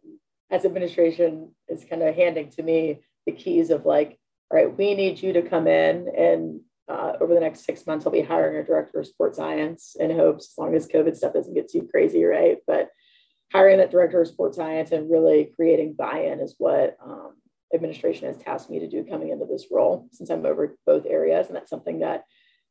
[0.49, 4.17] as administration is kind of handing to me the keys of like
[4.49, 6.59] all right, we need you to come in and
[6.91, 10.11] uh, over the next six months, I'll be hiring a director of sports science in
[10.11, 12.57] hopes, as long as COVID stuff doesn't get too crazy, right?
[12.67, 12.89] But
[13.53, 17.35] hiring that director of sports science and really creating buy-in is what um,
[17.73, 21.47] administration has tasked me to do coming into this role since I'm over both areas.
[21.47, 22.25] And that's something that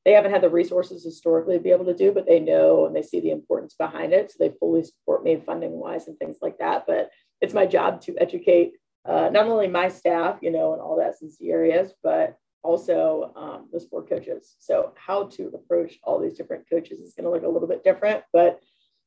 [0.05, 2.97] they haven't had the resources historically to be able to do, but they know and
[2.97, 4.31] they see the importance behind it.
[4.31, 6.85] So they fully support me funding wise and things like that.
[6.87, 7.11] But
[7.41, 8.73] it's my job to educate
[9.05, 13.33] uh, not only my staff, you know, and all that the SNC areas, but also
[13.37, 14.57] um, the sport coaches.
[14.59, 17.85] So how to approach all these different coaches is going to look a little bit
[17.85, 18.23] different.
[18.33, 18.61] But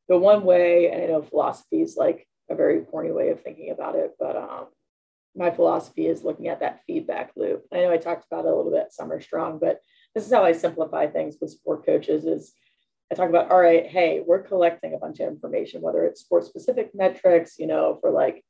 [0.10, 3.72] the one way, and I know philosophy is like a very corny way of thinking
[3.72, 4.68] about it, but um,
[5.36, 7.65] my philosophy is looking at that feedback loop.
[7.72, 9.80] I know I talked about it a little bit summer strong, but
[10.13, 12.54] this is how I simplify things with sport coaches is
[13.12, 16.46] I talk about, all right, hey, we're collecting a bunch of information, whether it's sport
[16.46, 18.43] specific metrics, you know, for like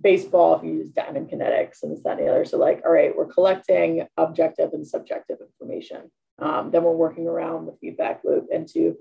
[0.00, 2.44] baseball if you use diamond kinetics and this, that, and the other.
[2.44, 6.10] So like, all right, we're collecting objective and subjective information.
[6.38, 8.96] Um, then we're working around the feedback loop into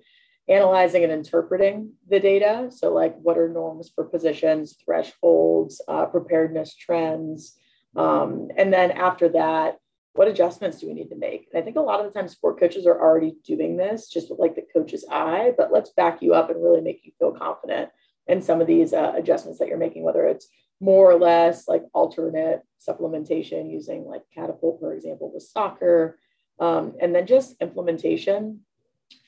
[0.47, 2.69] analyzing and interpreting the data.
[2.69, 7.57] So like, what are norms for positions, thresholds, uh, preparedness trends?
[7.95, 9.77] Um, and then after that,
[10.13, 11.47] what adjustments do we need to make?
[11.51, 14.29] And I think a lot of the time sport coaches are already doing this just
[14.29, 17.33] with like the coach's eye, but let's back you up and really make you feel
[17.33, 17.89] confident
[18.27, 20.47] in some of these uh, adjustments that you're making, whether it's
[20.79, 26.17] more or less like alternate supplementation using like catapult, for example, with soccer.
[26.59, 28.61] Um, and then just implementation,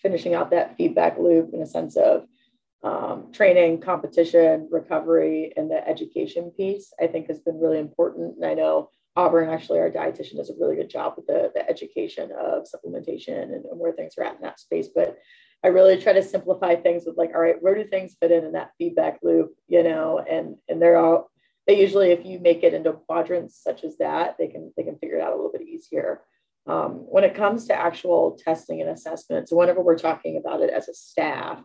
[0.02, 2.26] finishing out that feedback loop in a sense of
[2.84, 8.36] um, training, competition, recovery, and the education piece, I think has been really important.
[8.38, 11.68] And I know Auburn, actually, our dietitian does a really good job with the, the
[11.68, 14.90] education of supplementation and, and where things are at in that space.
[14.94, 15.18] But
[15.64, 18.46] I really try to simplify things with like, all right, where do things fit in
[18.46, 21.32] in that feedback loop, you know, and and they're all
[21.66, 24.98] they usually, if you make it into quadrants such as that, they can they can
[24.98, 26.22] figure it out a little bit easier.
[26.68, 30.70] Um, when it comes to actual testing and assessment, so whenever we're talking about it
[30.70, 31.62] as a staff,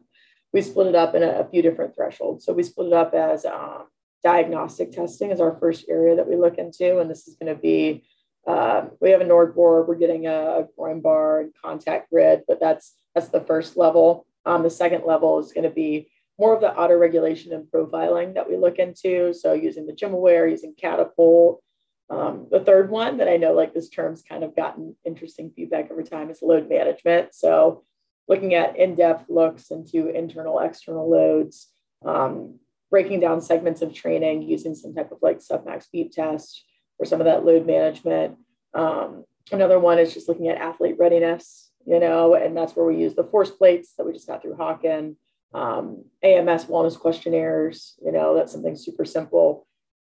[0.53, 2.45] we split it up in a, a few different thresholds.
[2.45, 3.85] So we split it up as um,
[4.23, 7.61] diagnostic testing is our first area that we look into, and this is going to
[7.61, 8.05] be
[8.47, 12.59] um, we have a Nord board, we're getting a, a bar and contact grid, but
[12.61, 14.27] that's that's the first level.
[14.45, 18.35] Um, the second level is going to be more of the auto regulation and profiling
[18.35, 19.33] that we look into.
[19.33, 21.63] So using the GymAware, using Catapult.
[22.11, 25.91] Um, the third one that I know like this term's kind of gotten interesting feedback
[25.91, 27.35] over time is load management.
[27.35, 27.85] So
[28.29, 31.69] looking at in-depth looks into internal, external loads,
[32.05, 32.59] um,
[32.91, 36.65] breaking down segments of training using some type of like submax beep test
[36.99, 38.37] for some of that load management.
[38.75, 42.97] Um, another one is just looking at athlete readiness, you know, and that's where we
[42.97, 45.17] use the force plates that we just got through Hawkin
[45.55, 47.95] um, AMS wellness questionnaires.
[48.05, 49.67] You know, that's something super simple.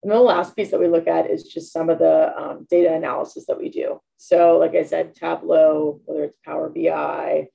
[0.05, 2.93] And the last piece that we look at is just some of the um, data
[2.93, 4.01] analysis that we do.
[4.19, 7.49] So, like I said, Tableau, whether it's Power BI,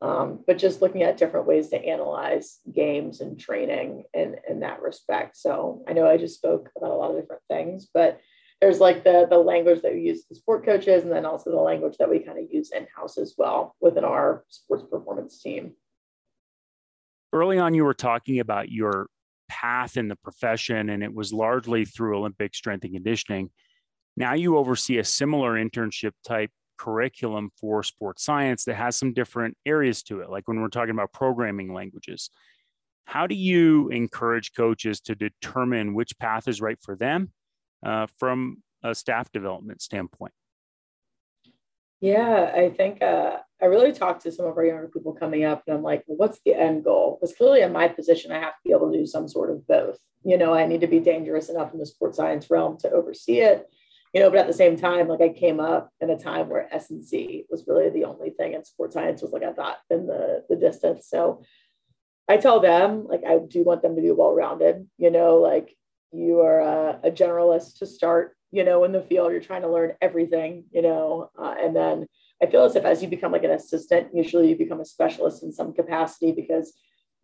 [0.00, 4.82] um, but just looking at different ways to analyze games and training in, in that
[4.82, 5.36] respect.
[5.36, 8.20] So, I know I just spoke about a lot of different things, but
[8.60, 11.56] there's like the, the language that we use as sport coaches, and then also the
[11.56, 15.72] language that we kind of use in house as well within our sports performance team
[17.32, 19.08] early on you were talking about your
[19.48, 23.50] path in the profession and it was largely through olympic strength and conditioning
[24.16, 29.56] now you oversee a similar internship type curriculum for sports science that has some different
[29.66, 32.30] areas to it, like when we're talking about programming languages.
[33.04, 37.32] How do you encourage coaches to determine which path is right for them
[37.84, 40.32] uh, from a staff development standpoint?
[42.00, 45.62] Yeah, I think uh, I really talked to some of our younger people coming up,
[45.66, 47.18] and I'm like, well, what's the end goal?
[47.18, 49.66] Because clearly, in my position, I have to be able to do some sort of
[49.66, 49.98] both.
[50.22, 53.38] You know, I need to be dangerous enough in the sports science realm to oversee
[53.38, 53.66] it.
[54.12, 56.72] You know, but at the same time, like I came up in a time where
[56.74, 59.78] S and C was really the only thing, and sports science was like I thought
[59.90, 61.08] in the the distance.
[61.08, 61.42] So
[62.28, 64.86] I tell them like I do want them to be well rounded.
[64.98, 65.74] You know, like
[66.12, 69.70] you are a, a generalist to start you know, in the field, you're trying to
[69.70, 72.06] learn everything, you know, uh, and then
[72.42, 75.42] I feel as if as you become like an assistant, usually you become a specialist
[75.42, 76.72] in some capacity because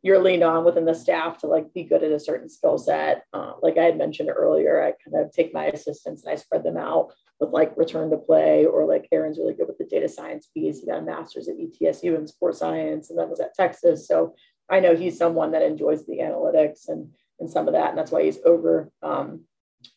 [0.02, 3.24] you're leaned on within the staff to like be good at a certain skill set.
[3.32, 6.64] Uh, like I had mentioned earlier, I kind of take my assistants and I spread
[6.64, 10.10] them out with like return to play, or like Aaron's really good with the data
[10.10, 10.80] science piece.
[10.80, 14.06] He got a master's at ETSU in sports science and then was at Texas.
[14.06, 14.34] So
[14.68, 17.08] I know he's someone that enjoys the analytics and
[17.40, 19.44] and some of that, and that's why he's over um,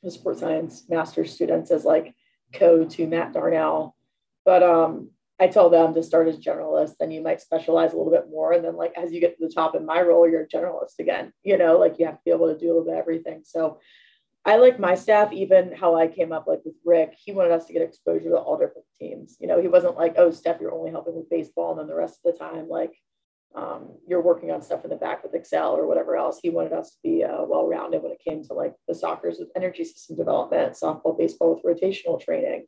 [0.04, 2.15] the sports science master's students as like
[2.54, 3.95] co to Matt Darnell.
[4.43, 8.12] But um, I tell them to start as generalists, then you might specialize a little
[8.12, 8.54] bit more.
[8.54, 11.00] And then like as you get to the top in my role, you're a generalist
[11.00, 13.00] again, you know, like you have to be able to do a little bit of
[13.00, 13.41] everything.
[13.43, 13.80] So
[14.45, 17.65] I like my staff, even how I came up like with Rick, he wanted us
[17.65, 19.38] to get exposure to all different teams.
[19.39, 21.71] You know, he wasn't like, oh, Steph, you're only helping with baseball.
[21.71, 22.93] And then the rest of the time, like
[23.55, 26.39] um, you're working on stuff in the back with Excel or whatever else.
[26.41, 29.39] He wanted us to be uh, well rounded when it came to like the soccer's
[29.39, 32.65] with energy system development, softball, baseball with rotational training,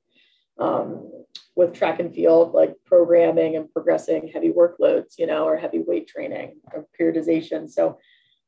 [0.59, 1.11] um,
[1.55, 6.07] with track and field, like programming and progressing heavy workloads, you know, or heavy weight
[6.07, 7.69] training or periodization.
[7.69, 7.97] So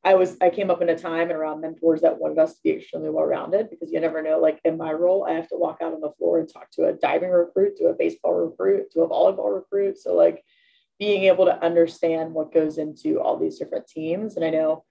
[0.02, 2.60] I was, I came up in a time and around mentors that wanted us to
[2.64, 5.58] be extremely well rounded because you never know, like in my role, I have to
[5.58, 8.90] walk out on the floor and talk to a diving recruit, to a baseball recruit,
[8.92, 9.98] to a volleyball recruit.
[9.98, 10.42] So, like,
[11.00, 14.36] being able to understand what goes into all these different teams.
[14.36, 14.84] And I know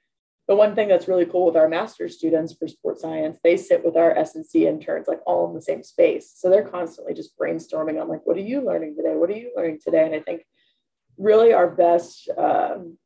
[0.48, 3.86] the one thing that's really cool with our master's students for sports science, they sit
[3.86, 6.34] with our S&C interns like all in the same space.
[6.36, 9.16] So they're constantly just brainstorming on like, what are you learning today?
[9.16, 10.08] What are you learning today?
[10.08, 10.44] And I think
[11.20, 12.98] really our best um,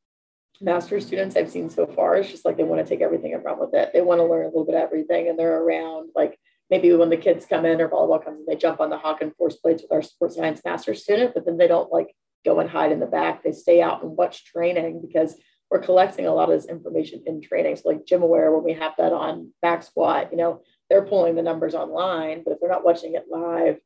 [0.62, 3.44] master's students I've seen so far is just like they want to take everything and
[3.44, 3.92] run with it.
[3.92, 6.40] They want to learn a little bit of everything and they're around like
[6.70, 9.36] maybe when the kids come in or volleyball comes in, they jump on the Hawkin
[9.36, 12.70] force plates with our sports science master's student, but then they don't like go and
[12.70, 13.44] hide in the back.
[13.44, 15.36] They stay out and watch training because
[15.70, 17.76] we're collecting a lot of this information in training.
[17.76, 21.42] So like GymAware, when we have that on back squat, you know, they're pulling the
[21.42, 23.78] numbers online, but if they're not watching it live,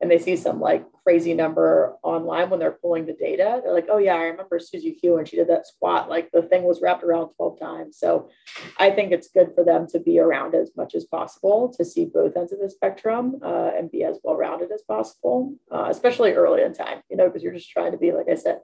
[0.00, 3.86] and they see some like crazy number online when they're pulling the data, they're like,
[3.88, 6.82] oh yeah, I remember Susie Q when she did that squat, like the thing was
[6.82, 7.98] wrapped around 12 times.
[7.98, 8.28] So
[8.78, 12.04] I think it's good for them to be around as much as possible to see
[12.04, 16.32] both ends of the spectrum uh, and be as well rounded as possible, uh, especially
[16.32, 18.60] early in time, you know, because you're just trying to be, like I said,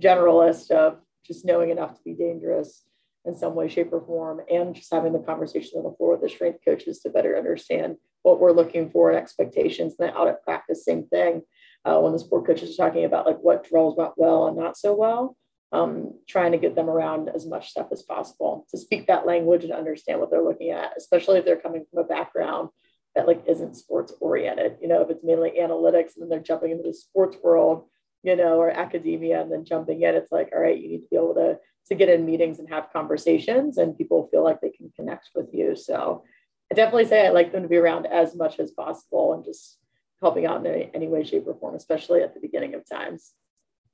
[0.00, 2.84] generalist of just knowing enough to be dangerous
[3.24, 6.20] in some way, shape, or form, and just having the conversation on the floor with
[6.20, 9.94] the strength coaches to better understand what we're looking for and expectations.
[9.98, 11.42] And then out practice, same thing.
[11.84, 14.76] Uh, when the sport coaches are talking about like what drills went well and not
[14.76, 15.36] so well,
[15.70, 19.62] um, trying to get them around as much stuff as possible to speak that language
[19.62, 22.70] and understand what they're looking at, especially if they're coming from a background
[23.14, 24.78] that like isn't sports oriented.
[24.82, 27.84] You know, if it's mainly analytics and then they're jumping into the sports world,
[28.24, 31.08] you know, or academia and then jumping in, it's like, all right, you need to
[31.08, 31.58] be able to
[31.88, 35.46] to get in meetings and have conversations and people feel like they can connect with
[35.52, 35.76] you.
[35.76, 36.24] So
[36.70, 39.78] I definitely say I like them to be around as much as possible and just
[40.20, 43.32] helping out in any, any way, shape, or form, especially at the beginning of times.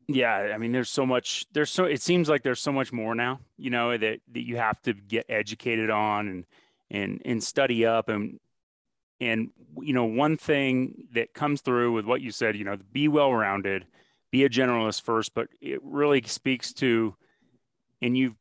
[0.08, 1.46] Yeah, I mean, there's so much.
[1.52, 3.40] There's so it seems like there's so much more now.
[3.56, 6.44] You know that that you have to get educated on and
[6.90, 8.40] and and study up and
[9.20, 12.56] and you know one thing that comes through with what you said.
[12.56, 13.86] You know, be well rounded,
[14.30, 17.14] be a generalist first, but it really speaks to,
[18.00, 18.36] and you've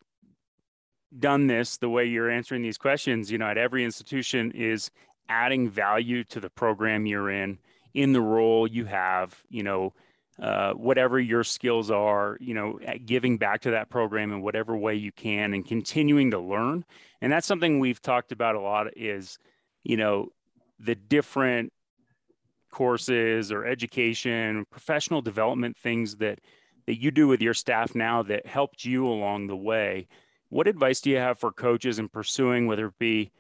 [1.18, 4.92] done this the way you're answering these questions, you know, at every institution is
[5.30, 7.58] adding value to the program you're in,
[7.94, 9.94] in the role you have, you know,
[10.42, 14.96] uh, whatever your skills are, you know, giving back to that program in whatever way
[14.96, 16.84] you can and continuing to learn.
[17.22, 19.38] And that's something we've talked about a lot is,
[19.84, 20.30] you know,
[20.80, 21.72] the different
[22.72, 26.40] courses or education, professional development things that
[26.88, 30.08] that you do with your staff now that helped you along the way
[30.52, 33.32] what advice do you have for coaches in pursuing, whether it be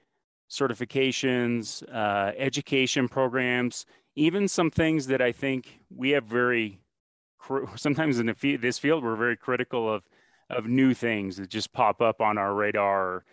[0.49, 3.86] certifications, uh, education programs,
[4.16, 6.80] even some things that I think we have very
[7.76, 10.03] sometimes in the, this field we're very critical of
[10.49, 13.24] of new things that just pop up on our radar,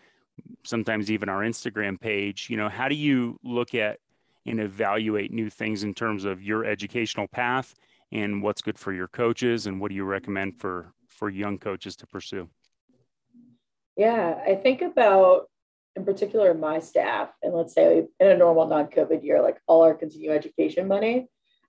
[0.65, 2.49] sometimes even our Instagram page.
[2.49, 3.99] You know, how do you look at
[4.45, 7.75] and evaluate new things in terms of your educational path
[8.11, 11.95] and what's good for your coaches and what do you recommend for for young coaches
[11.97, 12.49] to pursue?
[13.99, 15.49] Yeah, I think about
[15.97, 19.95] in particular my staff, and let's say in a normal non-COVID year, like all our
[19.95, 21.27] continuing education money,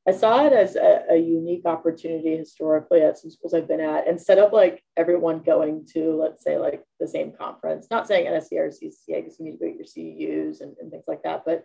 [0.08, 4.08] I saw it as a, a, unique opportunity historically at some schools I've been at.
[4.08, 8.60] Instead of like everyone going to, let's say, like the same conference, not saying NSCA
[8.60, 11.44] or CCA because you need to go get your CEUs and, and things like that,
[11.46, 11.64] but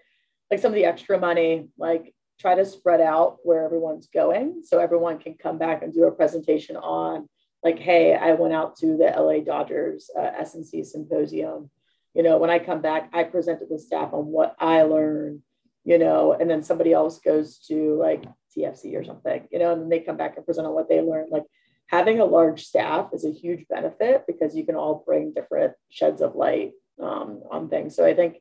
[0.50, 4.78] like some of the extra money, like try to spread out where everyone's going so
[4.78, 7.28] everyone can come back and do a presentation on
[7.64, 11.70] like hey i went out to the la dodgers uh, S&C symposium.
[12.14, 15.40] You know when i come back i present to the staff on what i learned
[15.84, 18.24] you know and then somebody else goes to like
[18.56, 21.00] tfc or something you know and then they come back and present on what they
[21.00, 21.30] learned.
[21.32, 21.44] Like
[21.88, 26.22] having a large staff is a huge benefit because you can all bring different sheds
[26.22, 27.96] of light um, on things.
[27.96, 28.40] So i think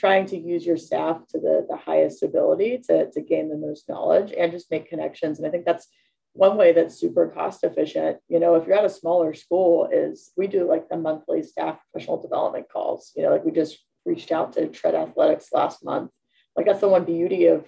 [0.00, 3.86] trying to use your staff to the, the highest ability to, to gain the most
[3.86, 5.38] knowledge and just make connections.
[5.38, 5.86] And I think that's
[6.32, 8.18] one way that's super cost efficient.
[8.28, 11.78] You know, if you're at a smaller school, is we do like the monthly staff
[11.90, 13.12] professional development calls.
[13.16, 16.10] You know, like we just reached out to Tread Athletics last month.
[16.56, 17.66] Like that's the one beauty of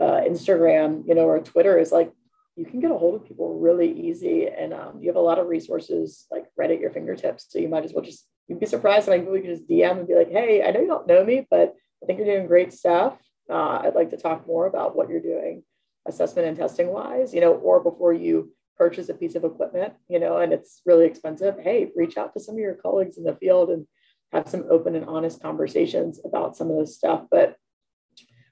[0.00, 2.12] uh, Instagram, you know, or Twitter is like
[2.56, 5.38] you can get a hold of people really easy, and um, you have a lot
[5.38, 7.46] of resources like right at your fingertips.
[7.48, 10.08] So you might as well just you'd be surprised how many people just DM and
[10.08, 12.72] be like, hey, I know you don't know me, but I think you're doing great
[12.72, 13.16] stuff.
[13.48, 15.62] Uh, I'd like to talk more about what you're doing
[16.06, 20.18] assessment and testing wise, you know, or before you purchase a piece of equipment, you
[20.18, 21.56] know, and it's really expensive.
[21.60, 23.86] Hey, reach out to some of your colleagues in the field and
[24.32, 27.26] have some open and honest conversations about some of this stuff.
[27.30, 27.56] But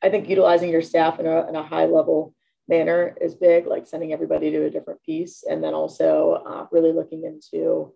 [0.03, 2.35] I think utilizing your staff in a, in a high level
[2.69, 5.43] manner is big, like sending everybody to a different piece.
[5.49, 7.93] And then also uh, really looking into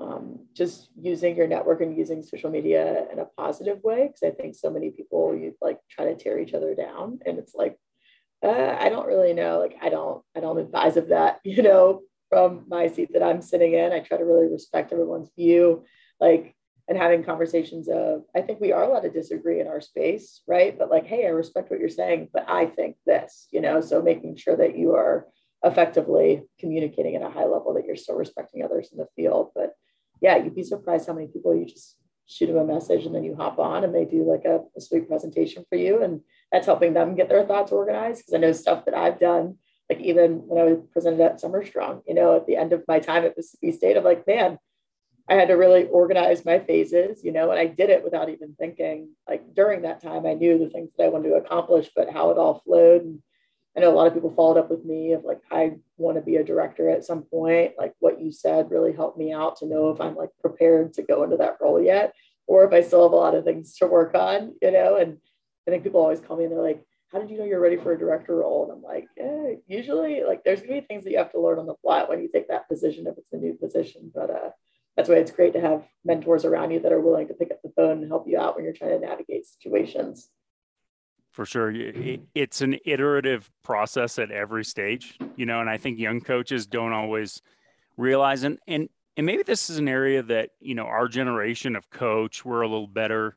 [0.00, 4.30] um, just using your network and using social media in a positive way because i
[4.30, 7.76] think so many people you like try to tear each other down and it's like
[8.42, 9.58] uh, i don't really know.
[9.58, 13.42] Like i don't i don't advise of that you know from my seat that i'm
[13.42, 13.92] sitting in.
[13.92, 15.84] I try to really respect everyone's view.
[16.20, 16.54] Like
[16.88, 20.78] and having conversations of i think we are allowed to disagree in our space right?
[20.78, 23.80] But like hey i respect what you're saying but i think this you know?
[23.80, 25.26] So making sure that you are
[25.64, 29.50] effectively communicating at a high level that you're still respecting others in the field.
[29.54, 29.72] But
[30.20, 31.96] yeah, you'd be surprised how many people you just
[32.28, 34.80] shoot them a message and then you hop on and they do like a, a
[34.80, 36.02] sweet presentation for you.
[36.02, 36.20] And
[36.52, 38.26] that's helping them get their thoughts organized.
[38.26, 39.56] Cause I know stuff that I've done,
[39.88, 42.84] like even when I was presented at Summer Strong, you know, at the end of
[42.86, 44.58] my time at Mississippi State, I'm like, man,
[45.30, 48.54] I had to really organize my phases, you know, and I did it without even
[48.58, 49.10] thinking.
[49.26, 52.30] Like during that time, I knew the things that I wanted to accomplish, but how
[52.30, 53.22] it all flowed and
[53.78, 56.20] I know a lot of people followed up with me of like, I want to
[56.20, 57.74] be a director at some point.
[57.78, 61.02] Like what you said really helped me out to know if I'm like prepared to
[61.02, 62.12] go into that role yet,
[62.48, 64.96] or if I still have a lot of things to work on, you know.
[64.96, 65.18] And
[65.68, 67.76] I think people always call me and they're like, how did you know you're ready
[67.76, 68.64] for a director role?
[68.64, 71.60] And I'm like, eh, usually like there's gonna be things that you have to learn
[71.60, 74.10] on the fly when you take that position if it's a new position.
[74.12, 74.50] But uh,
[74.96, 77.62] that's why it's great to have mentors around you that are willing to pick up
[77.62, 80.30] the phone and help you out when you're trying to navigate situations
[81.38, 81.72] for sure.
[82.34, 86.92] It's an iterative process at every stage, you know, and I think young coaches don't
[86.92, 87.42] always
[87.96, 91.90] realize and and and maybe this is an area that you know our generation of
[91.90, 93.36] coach we're a little better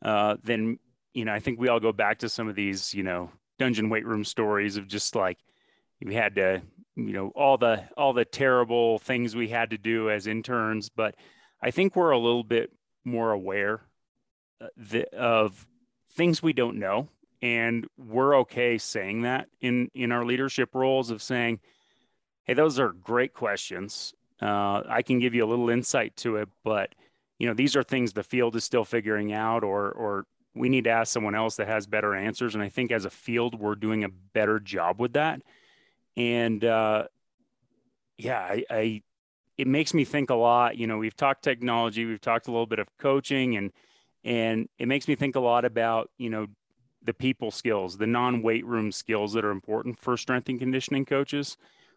[0.00, 0.78] uh, than
[1.12, 1.32] you know.
[1.32, 4.24] I think we all go back to some of these you know dungeon weight room
[4.24, 5.38] stories of just like
[6.00, 6.62] we had to
[6.94, 11.16] you know all the all the terrible things we had to do as interns, but
[11.60, 12.70] I think we're a little bit
[13.04, 13.80] more aware
[14.60, 15.66] uh, of
[16.12, 17.08] things we don't know
[17.42, 21.60] and we're okay saying that in in our leadership roles of saying
[22.44, 24.14] hey those are great questions.
[24.42, 26.94] Uh, i can give you a little insight to it but
[27.38, 30.84] you know these are things the field is still figuring out or or we need
[30.84, 32.54] to ask someone else that has better answers.
[32.54, 35.42] And i think as a field we're doing a better job with that.
[36.16, 37.04] And uh,
[38.18, 39.02] yeah I, I
[39.56, 42.66] it makes me think a lot you know we've talked technology we've talked a little
[42.66, 43.72] bit of coaching and
[44.22, 46.46] and it makes me think a lot about you know
[47.04, 51.56] the people skills, the non-weight room skills that are important for strength and conditioning coaches.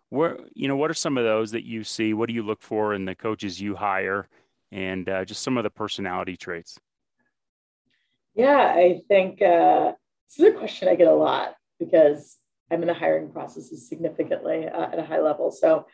[0.09, 2.13] Where you know what are some of those that you see?
[2.13, 4.27] What do you look for in the coaches you hire,
[4.71, 6.79] and uh, just some of the personality traits?
[8.35, 9.93] Yeah, I think uh,
[10.27, 12.37] this is a question I get a lot because
[12.71, 15.51] I'm in the hiring processes significantly uh, at a high level.
[15.51, 15.85] So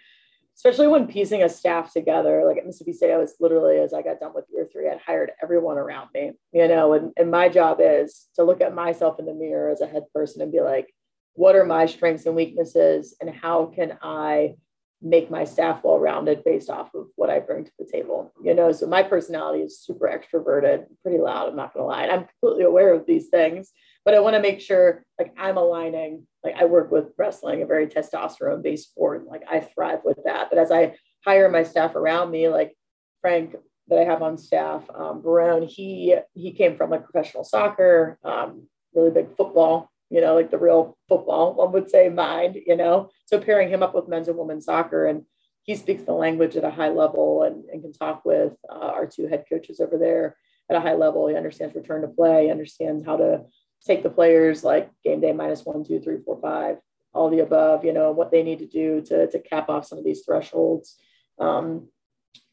[0.60, 2.44] especially when piecing a staff together.
[2.46, 5.00] Like at Mississippi State, I was literally, as I got done with year three, I'd
[5.00, 9.20] hired everyone around me, you know, and, and my job is to look at myself
[9.20, 10.94] in the mirror as a head person and be like,
[11.36, 14.56] what are my strengths and weaknesses and how can I
[15.02, 18.34] make my staff well rounded based off of what I bring to the table.
[18.44, 21.48] You know, so my personality is super extroverted, pretty loud.
[21.48, 22.04] I'm not going to lie.
[22.04, 23.72] And I'm completely aware of these things.
[24.06, 26.26] But I want to make sure like I'm aligning.
[26.44, 29.26] Like I work with wrestling, a very testosterone based sport.
[29.28, 30.50] Like I thrive with that.
[30.50, 30.96] But as I
[31.26, 32.76] hire my staff around me, like
[33.22, 33.56] Frank
[33.90, 38.68] that I have on staff, um, Barone, he he came from like professional soccer, um,
[38.94, 43.10] really big football, you know, like the real football, one would say mind, you know.
[43.26, 45.24] So pairing him up with men's and women's soccer and
[45.64, 49.06] he speaks the language at a high level and, and can talk with uh, our
[49.06, 50.36] two head coaches over there
[50.70, 51.28] at a high level.
[51.28, 53.44] He understands return to play, understands how to
[53.86, 56.78] take the players like game day minus one, two, three, four, five,
[57.14, 59.98] all the above, you know, what they need to do to, to cap off some
[59.98, 60.98] of these thresholds.
[61.40, 61.90] Um,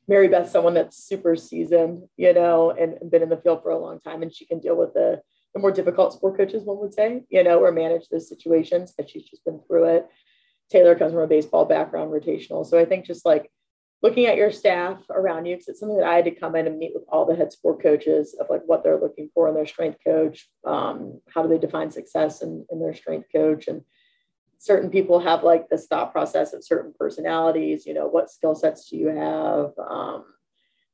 [0.09, 3.79] Mary Beth, someone that's super seasoned, you know, and been in the field for a
[3.79, 5.21] long time, and she can deal with the,
[5.53, 9.11] the more difficult sport coaches, one would say, you know, or manage those situations because
[9.11, 10.07] she's just been through it.
[10.71, 12.65] Taylor comes from a baseball background, rotational.
[12.65, 13.51] So I think just like
[14.03, 16.67] looking at your staff around you because it's something that I had to come in
[16.67, 19.55] and meet with all the head sport coaches of like what they're looking for in
[19.55, 20.49] their strength coach.
[20.65, 23.69] Um, how do they define success in, in their strength coach?
[23.69, 23.83] And
[24.59, 28.89] certain people have like this thought process of certain personalities, you know, what skill sets
[28.91, 30.25] do you have um,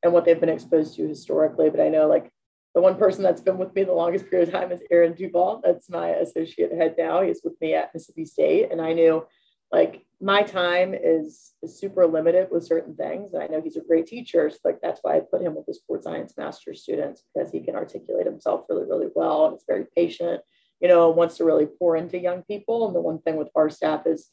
[0.03, 1.71] and what they've been exposed to historically.
[1.71, 2.31] But I know like
[2.75, 5.61] the one person that's been with me the longest period of time is Aaron Duval.
[5.65, 7.23] That's my associate head now.
[7.23, 8.71] He's with me at Mississippi State.
[8.71, 9.27] And I knew
[9.71, 13.35] like my time is, is super limited with certain things.
[13.35, 14.49] And I know he's a great teacher.
[14.49, 17.61] So like that's why I put him with the sports science master students because he
[17.61, 20.41] can articulate himself really, really well and is very patient,
[20.81, 22.87] you know, wants to really pour into young people.
[22.87, 24.29] And the one thing with our staff is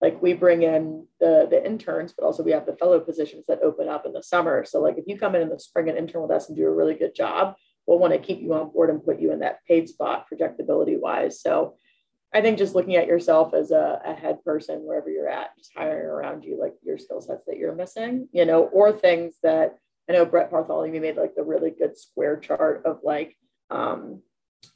[0.00, 3.62] like we bring in the the interns, but also we have the fellow positions that
[3.62, 4.64] open up in the summer.
[4.64, 6.66] So like if you come in in the spring and intern with us and do
[6.66, 7.56] a really good job,
[7.86, 11.00] we'll want to keep you on board and put you in that paid spot projectability
[11.00, 11.40] wise.
[11.40, 11.74] So
[12.34, 15.70] I think just looking at yourself as a, a, head person wherever you're at, just
[15.74, 19.78] hiring around you like your skill sets that you're missing, you know, or things that
[20.10, 23.36] I know Brett Bartholomew made like the really good square chart of like
[23.70, 24.20] um,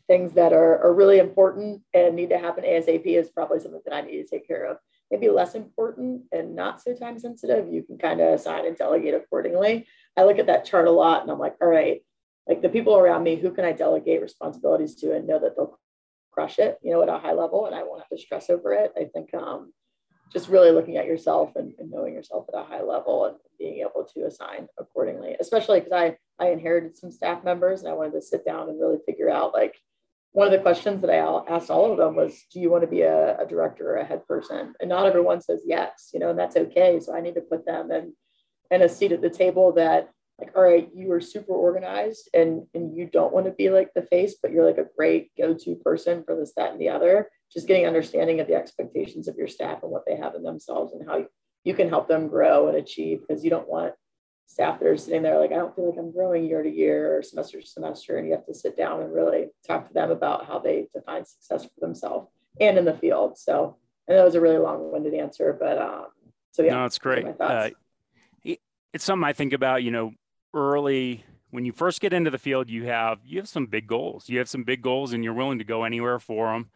[0.06, 3.94] things that are, are really important and need to happen ASAP is probably something that
[3.94, 4.76] I need to take care of.
[5.10, 7.72] Maybe less important and not so time sensitive.
[7.72, 9.88] You can kind of assign and delegate accordingly.
[10.16, 12.02] I look at that chart a lot and I'm like, all right,
[12.46, 15.78] like the people around me, who can I delegate responsibilities to and know that they'll
[16.38, 18.72] crush it, you know, at a high level and I won't have to stress over
[18.72, 18.92] it.
[18.96, 19.72] I think um,
[20.32, 23.80] just really looking at yourself and, and, knowing yourself at a high level and being
[23.80, 28.12] able to assign accordingly, especially because I, I inherited some staff members and I wanted
[28.12, 29.74] to sit down and really figure out like,
[30.30, 31.16] one of the questions that I
[31.52, 34.04] asked all of them was, do you want to be a, a director or a
[34.04, 34.74] head person?
[34.78, 37.00] And not everyone says yes, you know, and that's okay.
[37.00, 38.12] So I need to put them in,
[38.70, 42.66] in a seat at the table that like all right you are super organized and
[42.74, 45.74] and you don't want to be like the face but you're like a great go-to
[45.76, 47.30] person for this that and the other.
[47.52, 50.92] Just getting understanding of the expectations of your staff and what they have in themselves
[50.92, 51.26] and how you,
[51.64, 53.94] you can help them grow and achieve because you don't want
[54.46, 57.18] staff that are sitting there like i don't feel like i'm growing year to year
[57.18, 60.10] or semester to semester and you have to sit down and really talk to them
[60.10, 62.28] about how they define success for themselves
[62.60, 63.38] and in the field.
[63.38, 63.76] So
[64.08, 66.06] and that was a really long-winded answer but um
[66.52, 67.26] so yeah no it's great.
[67.38, 67.70] uh,
[68.92, 70.12] it's something i think about you know
[70.54, 74.28] early when you first get into the field, you have you have some big goals.
[74.28, 76.70] You have some big goals, and you're willing to go anywhere for them.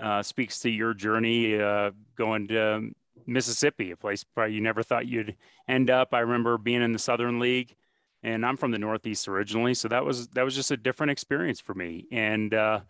[0.00, 2.90] Uh, speaks to your journey uh, going to
[3.26, 5.36] Mississippi, a place probably you never thought you'd
[5.68, 6.14] end up.
[6.14, 7.74] I remember being in the Southern League,
[8.22, 11.60] and I'm from the Northeast originally, so that was that was just a different experience
[11.60, 12.06] for me.
[12.10, 12.80] And uh,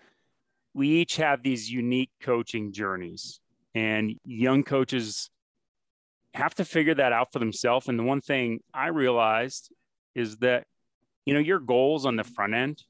[0.74, 3.41] we each have these unique coaching journeys,
[3.74, 5.31] and young coaches
[6.35, 7.89] have to figure that out for themselves.
[7.89, 9.72] And the one thing I realized
[10.14, 10.66] is that
[11.24, 12.82] you know your goals on the front end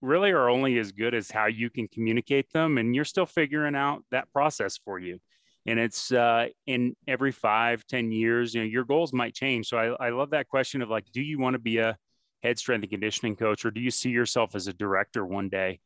[0.00, 3.76] really are only as good as how you can communicate them and you're still figuring
[3.76, 5.20] out that process for you.
[5.64, 9.68] And it's uh, in every five ten years you know your goals might change.
[9.68, 11.96] So I, I love that question of like do you want to be a
[12.42, 15.80] head strength and conditioning coach or do you see yourself as a director one day?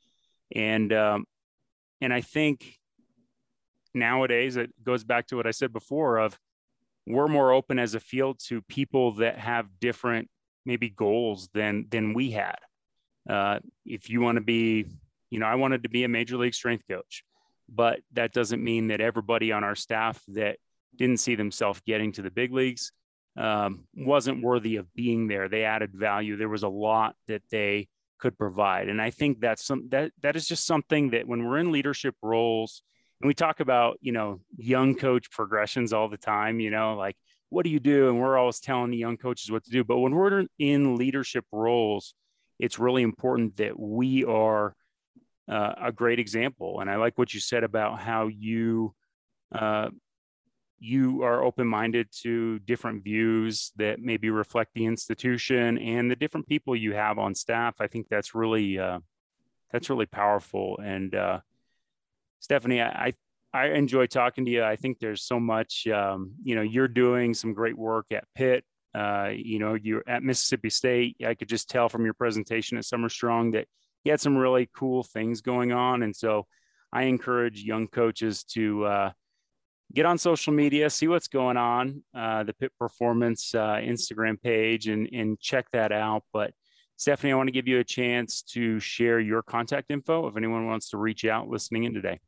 [0.55, 1.27] And um,
[2.01, 2.79] and i think
[3.95, 6.39] nowadays it goes back to what i said before of
[7.07, 10.29] we're more open as a field to people that have different
[10.67, 12.59] maybe goals than than we had.
[13.29, 14.87] Uh, if you want to be,
[15.31, 17.25] you know, I wanted to be a major league strength coach,
[17.69, 20.59] but that doesn't mean that everybody on our staff that
[20.95, 22.93] didn't see themselves getting to the big leagues
[23.37, 25.49] um, wasn't worthy of being there.
[25.49, 26.37] They added value.
[26.37, 27.89] There was a lot that they
[28.19, 31.59] could provide, and I think that's some that that is just something that when we're
[31.59, 32.83] in leadership roles,
[33.21, 36.61] and we talk about you know young coach progressions all the time.
[36.61, 37.17] You know, like
[37.49, 38.09] what do you do?
[38.09, 39.85] And we're always telling the young coaches what to do.
[39.85, 42.15] But when we're in leadership roles,
[42.59, 44.75] it's really important that we are
[45.49, 46.81] uh, a great example.
[46.81, 48.95] And I like what you said about how you
[49.53, 49.91] uh,
[50.79, 56.47] you are open minded to different views that maybe reflect the institution and the different
[56.47, 57.77] people you have on staff.
[57.81, 58.99] I think that's really uh,
[59.73, 60.79] that's really powerful.
[60.83, 61.41] And uh,
[62.41, 63.15] Stephanie, I
[63.53, 64.63] I enjoy talking to you.
[64.63, 65.87] I think there's so much.
[65.87, 68.65] Um, you know, you're doing some great work at Pitt.
[68.95, 71.17] Uh, you know, you're at Mississippi State.
[71.27, 73.67] I could just tell from your presentation at Summer Strong that
[74.05, 76.03] you had some really cool things going on.
[76.03, 76.47] And so,
[76.93, 79.11] I encourage young coaches to uh,
[79.93, 84.89] get on social media, see what's going on, uh, the Pitt Performance uh, Instagram page,
[84.89, 86.23] and and check that out.
[86.33, 86.53] But
[86.97, 90.67] Stephanie, I want to give you a chance to share your contact info if anyone
[90.67, 92.21] wants to reach out listening in today.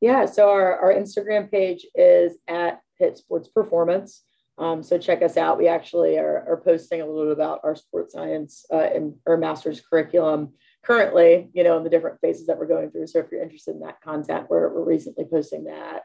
[0.00, 4.22] Yeah, so our, our Instagram page is at Pitt Sports Performance.
[4.58, 5.58] Um, so check us out.
[5.58, 9.36] We actually are, are, posting a little bit about our sports science uh, and our
[9.36, 13.06] master's curriculum currently, you know, in the different phases that we're going through.
[13.06, 16.02] So if you're interested in that content, we're, we're recently posting that.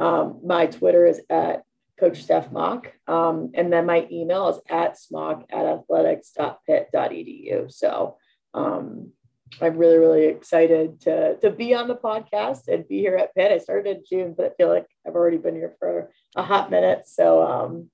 [0.00, 1.62] Um, my Twitter is at
[1.98, 2.92] Coach Steph Mock.
[3.06, 7.72] Um, and then my email is at smock at athletics.pitt.edu.
[7.72, 8.16] So
[8.54, 9.12] um,
[9.60, 13.52] I'm really, really excited to, to be on the podcast and be here at Pitt.
[13.52, 16.70] I started in June, but I feel like I've already been here for a hot
[16.70, 17.02] minute.
[17.06, 17.90] So, um,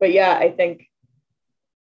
[0.00, 0.86] but yeah, I think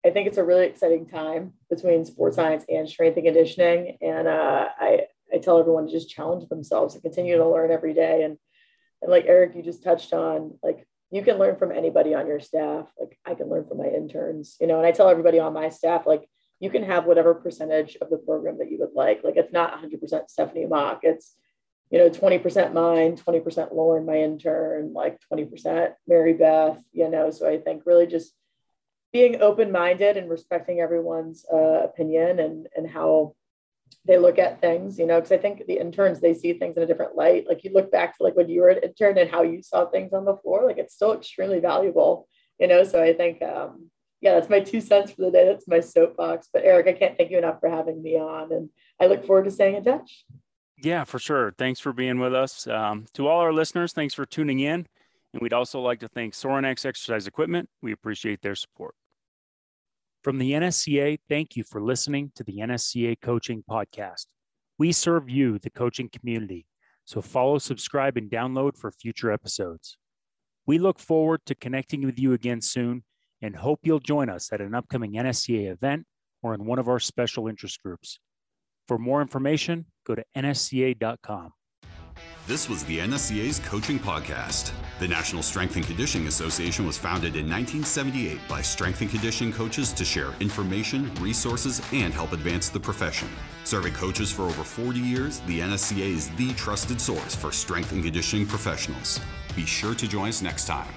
[0.04, 3.98] I think it's a really exciting time between sports science and strength and conditioning.
[4.00, 5.00] And uh, I,
[5.32, 8.22] I tell everyone to just challenge themselves and continue to learn every day.
[8.22, 8.38] And,
[9.02, 12.40] and like Eric, you just touched on, like you can learn from anybody on your
[12.40, 12.86] staff.
[12.98, 15.68] Like I can learn from my interns, you know, and I tell everybody on my
[15.68, 16.26] staff, like
[16.60, 19.24] you can have whatever percentage of the program that you would like.
[19.24, 21.00] Like it's not 100% Stephanie Mock.
[21.02, 21.34] It's,
[21.90, 27.30] you know, 20% mine, 20% Lauren, my intern, like 20% Mary Beth, you know.
[27.30, 28.34] So I think really just
[29.12, 33.34] being open-minded and respecting everyone's uh, opinion and and how
[34.06, 36.82] they look at things, you know, because I think the interns they see things in
[36.82, 37.46] a different light.
[37.48, 39.86] Like you look back to like when you were an intern and how you saw
[39.86, 42.28] things on the floor, like it's still extremely valuable,
[42.60, 42.84] you know.
[42.84, 43.90] So I think um,
[44.20, 45.46] yeah, that's my two cents for the day.
[45.46, 46.48] That's my soapbox.
[46.52, 48.68] But Eric, I can't thank you enough for having me on, and
[49.00, 50.24] I look forward to staying in touch.
[50.82, 51.52] Yeah, for sure.
[51.58, 52.66] Thanks for being with us.
[52.66, 54.86] Um, to all our listeners, thanks for tuning in.
[55.32, 57.68] And we'd also like to thank Sorinex Exercise Equipment.
[57.82, 58.94] We appreciate their support.
[60.22, 64.26] From the NSCA, thank you for listening to the NSCA Coaching Podcast.
[64.78, 66.66] We serve you, the coaching community,
[67.04, 69.96] so follow, subscribe, and download for future episodes.
[70.66, 73.02] We look forward to connecting with you again soon
[73.42, 76.06] and hope you'll join us at an upcoming NSCA event
[76.42, 78.18] or in one of our special interest groups.
[78.88, 81.52] For more information, go to nsca.com.
[82.46, 84.72] This was the NSCA's Coaching Podcast.
[84.98, 89.92] The National Strength and Conditioning Association was founded in 1978 by strength and conditioning coaches
[89.92, 93.28] to share information, resources, and help advance the profession.
[93.64, 98.02] Serving coaches for over 40 years, the NSCA is the trusted source for strength and
[98.02, 99.20] conditioning professionals.
[99.54, 100.92] Be sure to join us next time.